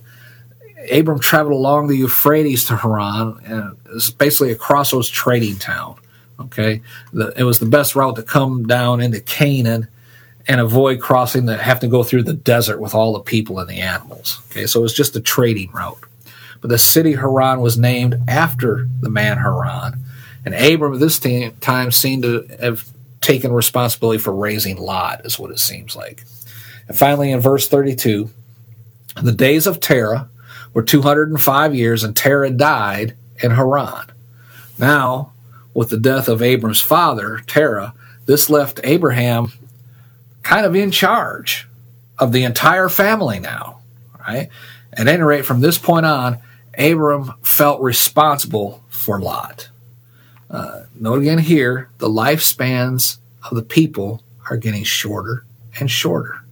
Abram 0.91 1.19
traveled 1.19 1.54
along 1.54 1.88
the 1.88 1.97
Euphrates 1.97 2.65
to 2.65 2.78
Haran, 2.78 3.39
and 3.45 3.78
it's 3.93 4.10
basically 4.10 4.52
a 4.52 4.56
crossroads 4.56 5.10
trading 5.10 5.58
town. 5.58 5.95
Okay, 6.39 6.82
the, 7.12 7.34
it 7.38 7.43
was 7.43 7.60
the 7.60 7.65
best 7.65 7.95
route 7.95 8.15
to 8.15 8.23
come 8.23 8.65
down 8.65 9.02
into 9.02 9.19
Canaan 9.19 9.89
and 10.47 10.62
avoid 10.62 11.02
crossing 11.02 11.45
the 11.45 11.58
have 11.58 11.82
to 11.82 11.88
go 11.88 12.02
through 12.02 12.23
the 12.23 12.34
desert 12.34 12.80
with 12.80 12.95
all 12.95 13.13
the 13.13 13.19
people 13.19 13.60
and 13.60 13.69
the 13.69 13.82
animals. 13.82 14.41
Okay, 14.49 14.65
so 14.65 14.80
it 14.80 14.84
was 14.84 14.93
just 14.93 15.15
a 15.15 15.21
trading 15.21 15.71
route. 15.71 15.99
But 16.62 16.69
the 16.69 16.78
city 16.78 17.13
Haran 17.13 17.60
was 17.62 17.78
named 17.78 18.15
after 18.28 18.88
the 19.02 19.10
man 19.10 19.38
Haran, 19.38 19.99
and 20.45 20.56
Abram 20.56 20.93
at 20.93 20.99
this 20.99 21.19
time 21.19 21.91
seemed 21.91 22.23
to 22.23 22.47
have 22.62 22.88
taken 23.21 23.52
responsibility 23.52 24.17
for 24.17 24.34
raising 24.34 24.78
Lot, 24.78 25.25
is 25.25 25.38
what 25.38 25.52
it 25.52 25.60
seems 25.60 25.95
like. 25.95 26.23
And 26.89 26.97
finally, 26.97 27.32
in 27.32 27.39
verse 27.39 27.69
32, 27.69 28.30
the 29.21 29.32
days 29.32 29.67
of 29.67 29.80
Terah 29.80 30.28
were 30.73 30.84
205 30.84 31.75
years, 31.75 32.04
and 32.04 32.17
Terah 32.17 32.49
died 32.49 33.15
in 33.41 33.52
Haran. 33.52 34.08
Now, 34.78 35.32
with 35.73 35.91
the 35.91 35.97
death 35.97 36.28
of 36.28 36.41
Abram's 36.41 36.82
father, 36.82 37.41
Terah, 37.47 37.93
this 38.25 38.49
left 38.49 38.82
Abraham 38.84 39.54
kind 40.41 40.65
of 40.65 40.75
in 40.75 40.89
charge 40.91 41.67
of 42.17 42.32
the 42.32 42.43
entire 42.43 42.89
family 42.89 43.39
now, 43.39 43.80
right? 44.19 44.49
At 44.91 45.08
any 45.08 45.21
rate, 45.21 45.45
from 45.45 45.62
this 45.62 45.78
point 45.78 46.06
on, 46.06 46.39
Abram 46.78 47.34
felt 47.43 47.82
responsible 47.82 48.84
for 48.89 49.21
Lot. 49.21 49.69
Uh, 50.49 50.84
note 50.95 51.21
again 51.21 51.38
here, 51.38 51.89
the 51.99 52.10
lifespans 52.10 53.17
of 53.43 53.56
the 53.56 53.63
people 53.63 54.23
are 54.49 54.58
getting 54.58 54.84
shorter 54.84 55.45
and 55.80 55.91
shorter. 55.91 56.43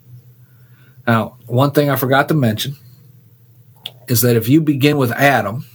Now, 1.08 1.38
one 1.46 1.72
thing 1.72 1.90
I 1.90 1.96
forgot 1.96 2.28
to 2.28 2.34
mention 2.34 2.76
is 4.08 4.22
that 4.22 4.36
if 4.36 4.50
you 4.50 4.62
begin 4.62 4.98
with 4.98 5.12
Adam, 5.14 5.66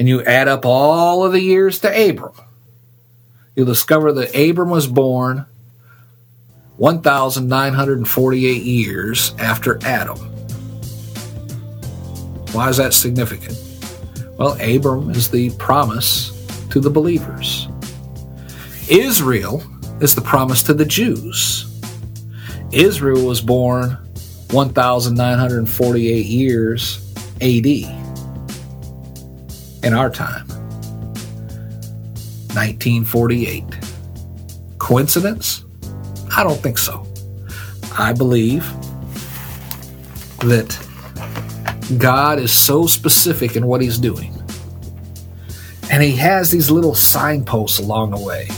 and 0.00 0.08
you 0.08 0.24
add 0.24 0.48
up 0.48 0.64
all 0.64 1.24
of 1.24 1.32
the 1.32 1.42
years 1.42 1.78
to 1.80 2.10
Abram, 2.10 2.32
you'll 3.54 3.66
discover 3.66 4.12
that 4.14 4.34
Abram 4.34 4.70
was 4.70 4.86
born 4.86 5.44
1,948 6.78 8.62
years 8.62 9.34
after 9.38 9.78
Adam. 9.84 10.16
Why 12.52 12.70
is 12.70 12.78
that 12.78 12.94
significant? 12.94 13.58
Well, 14.38 14.56
Abram 14.58 15.10
is 15.10 15.30
the 15.30 15.50
promise 15.58 16.30
to 16.70 16.80
the 16.80 16.88
believers. 16.88 17.68
Israel 18.88 19.62
is 20.00 20.14
the 20.14 20.22
promise 20.22 20.62
to 20.62 20.72
the 20.72 20.86
Jews. 20.86 21.66
Israel 22.72 23.26
was 23.26 23.42
born 23.42 23.98
1,948 24.52 26.26
years 26.26 27.12
AD 27.40 27.66
in 29.84 29.94
our 29.94 30.10
time. 30.10 30.46
1948. 32.54 33.64
Coincidence? 34.78 35.64
I 36.36 36.42
don't 36.42 36.60
think 36.60 36.78
so. 36.78 37.06
I 37.96 38.12
believe 38.12 38.64
that 40.40 40.76
God 41.98 42.40
is 42.40 42.52
so 42.52 42.86
specific 42.86 43.54
in 43.54 43.66
what 43.66 43.80
He's 43.80 43.98
doing. 43.98 44.34
And 45.92 46.02
He 46.02 46.16
has 46.16 46.50
these 46.50 46.72
little 46.72 46.94
signposts 46.96 47.78
along 47.78 48.10
the 48.10 48.18
way. 48.18 48.48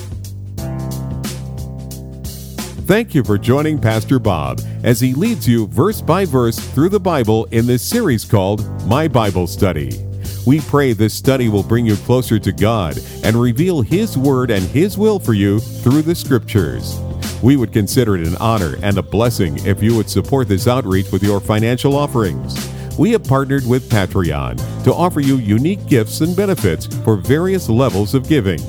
Thank 2.85 3.15
you 3.15 3.23
for 3.23 3.39
joining 3.39 3.79
Pastor 3.79 4.19
Bob 4.19 4.61
as 4.83 5.01
he 5.01 5.15
leads 5.15 5.47
you 5.47 5.69
verse 5.69 6.03
by 6.03 6.25
verse 6.25 6.59
through 6.59 6.89
the 6.89 6.99
Bible 6.99 7.45
in 7.53 7.65
this 7.65 7.81
series 7.81 8.25
called 8.25 8.67
My 8.87 9.07
Bible 9.07 9.47
Study. 9.47 10.05
We 10.49 10.61
pray 10.63 10.93
this 10.93 11.15
study 11.15 11.49
will 11.49 11.63
bring 11.63 11.87
you 11.87 11.95
closer 11.95 12.41
to 12.41 12.51
God 12.51 12.99
and 13.23 13.37
reveal 13.37 13.83
His 13.83 14.19
Word 14.19 14.51
and 14.51 14.65
His 14.65 14.99
will 14.99 15.21
for 15.21 15.33
you 15.33 15.61
through 15.61 16.03
the 16.03 16.15
Scriptures. 16.17 16.99
We 17.41 17.57
would 17.57 17.73
consider 17.73 18.17
it 18.17 18.27
an 18.27 18.37
honor 18.39 18.75
and 18.83 18.99
a 18.99 19.03
blessing 19.03 19.65
if 19.65 19.81
you 19.81 19.97
would 19.97 20.11
support 20.11 20.49
this 20.49 20.67
outreach 20.67 21.13
with 21.13 21.23
your 21.23 21.39
financial 21.39 21.95
offerings. 21.95 22.69
We 22.99 23.13
have 23.13 23.23
partnered 23.23 23.65
with 23.65 23.89
Patreon 23.89 24.83
to 24.83 24.93
offer 24.93 25.21
you 25.21 25.37
unique 25.37 25.87
gifts 25.87 26.21
and 26.21 26.37
benefits 26.37 26.87
for 27.05 27.17
various 27.17 27.69
levels 27.69 28.15
of 28.15 28.29
giving. 28.29 28.61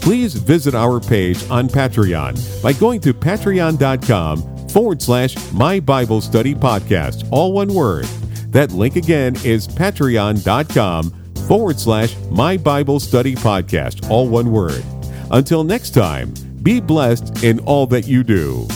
Please 0.00 0.34
visit 0.34 0.74
our 0.74 0.98
page 0.98 1.48
on 1.50 1.68
Patreon 1.68 2.62
by 2.62 2.72
going 2.72 3.00
to 3.02 3.12
patreon.com 3.12 4.68
forward 4.68 5.02
slash 5.02 5.36
My 5.52 5.78
Bible 5.80 6.20
Study 6.20 6.54
Podcast, 6.54 7.28
all 7.30 7.52
one 7.52 7.72
word. 7.74 8.06
That 8.48 8.72
link 8.72 8.96
again 8.96 9.36
is 9.44 9.68
patreon.com 9.68 11.10
forward 11.46 11.78
slash 11.78 12.16
My 12.30 12.56
Bible 12.56 12.98
Study 12.98 13.34
Podcast, 13.34 14.08
all 14.10 14.28
one 14.28 14.50
word. 14.50 14.82
Until 15.30 15.64
next 15.64 15.90
time, 15.90 16.32
be 16.62 16.80
blessed 16.80 17.44
in 17.44 17.60
all 17.60 17.86
that 17.88 18.06
you 18.06 18.22
do. 18.24 18.66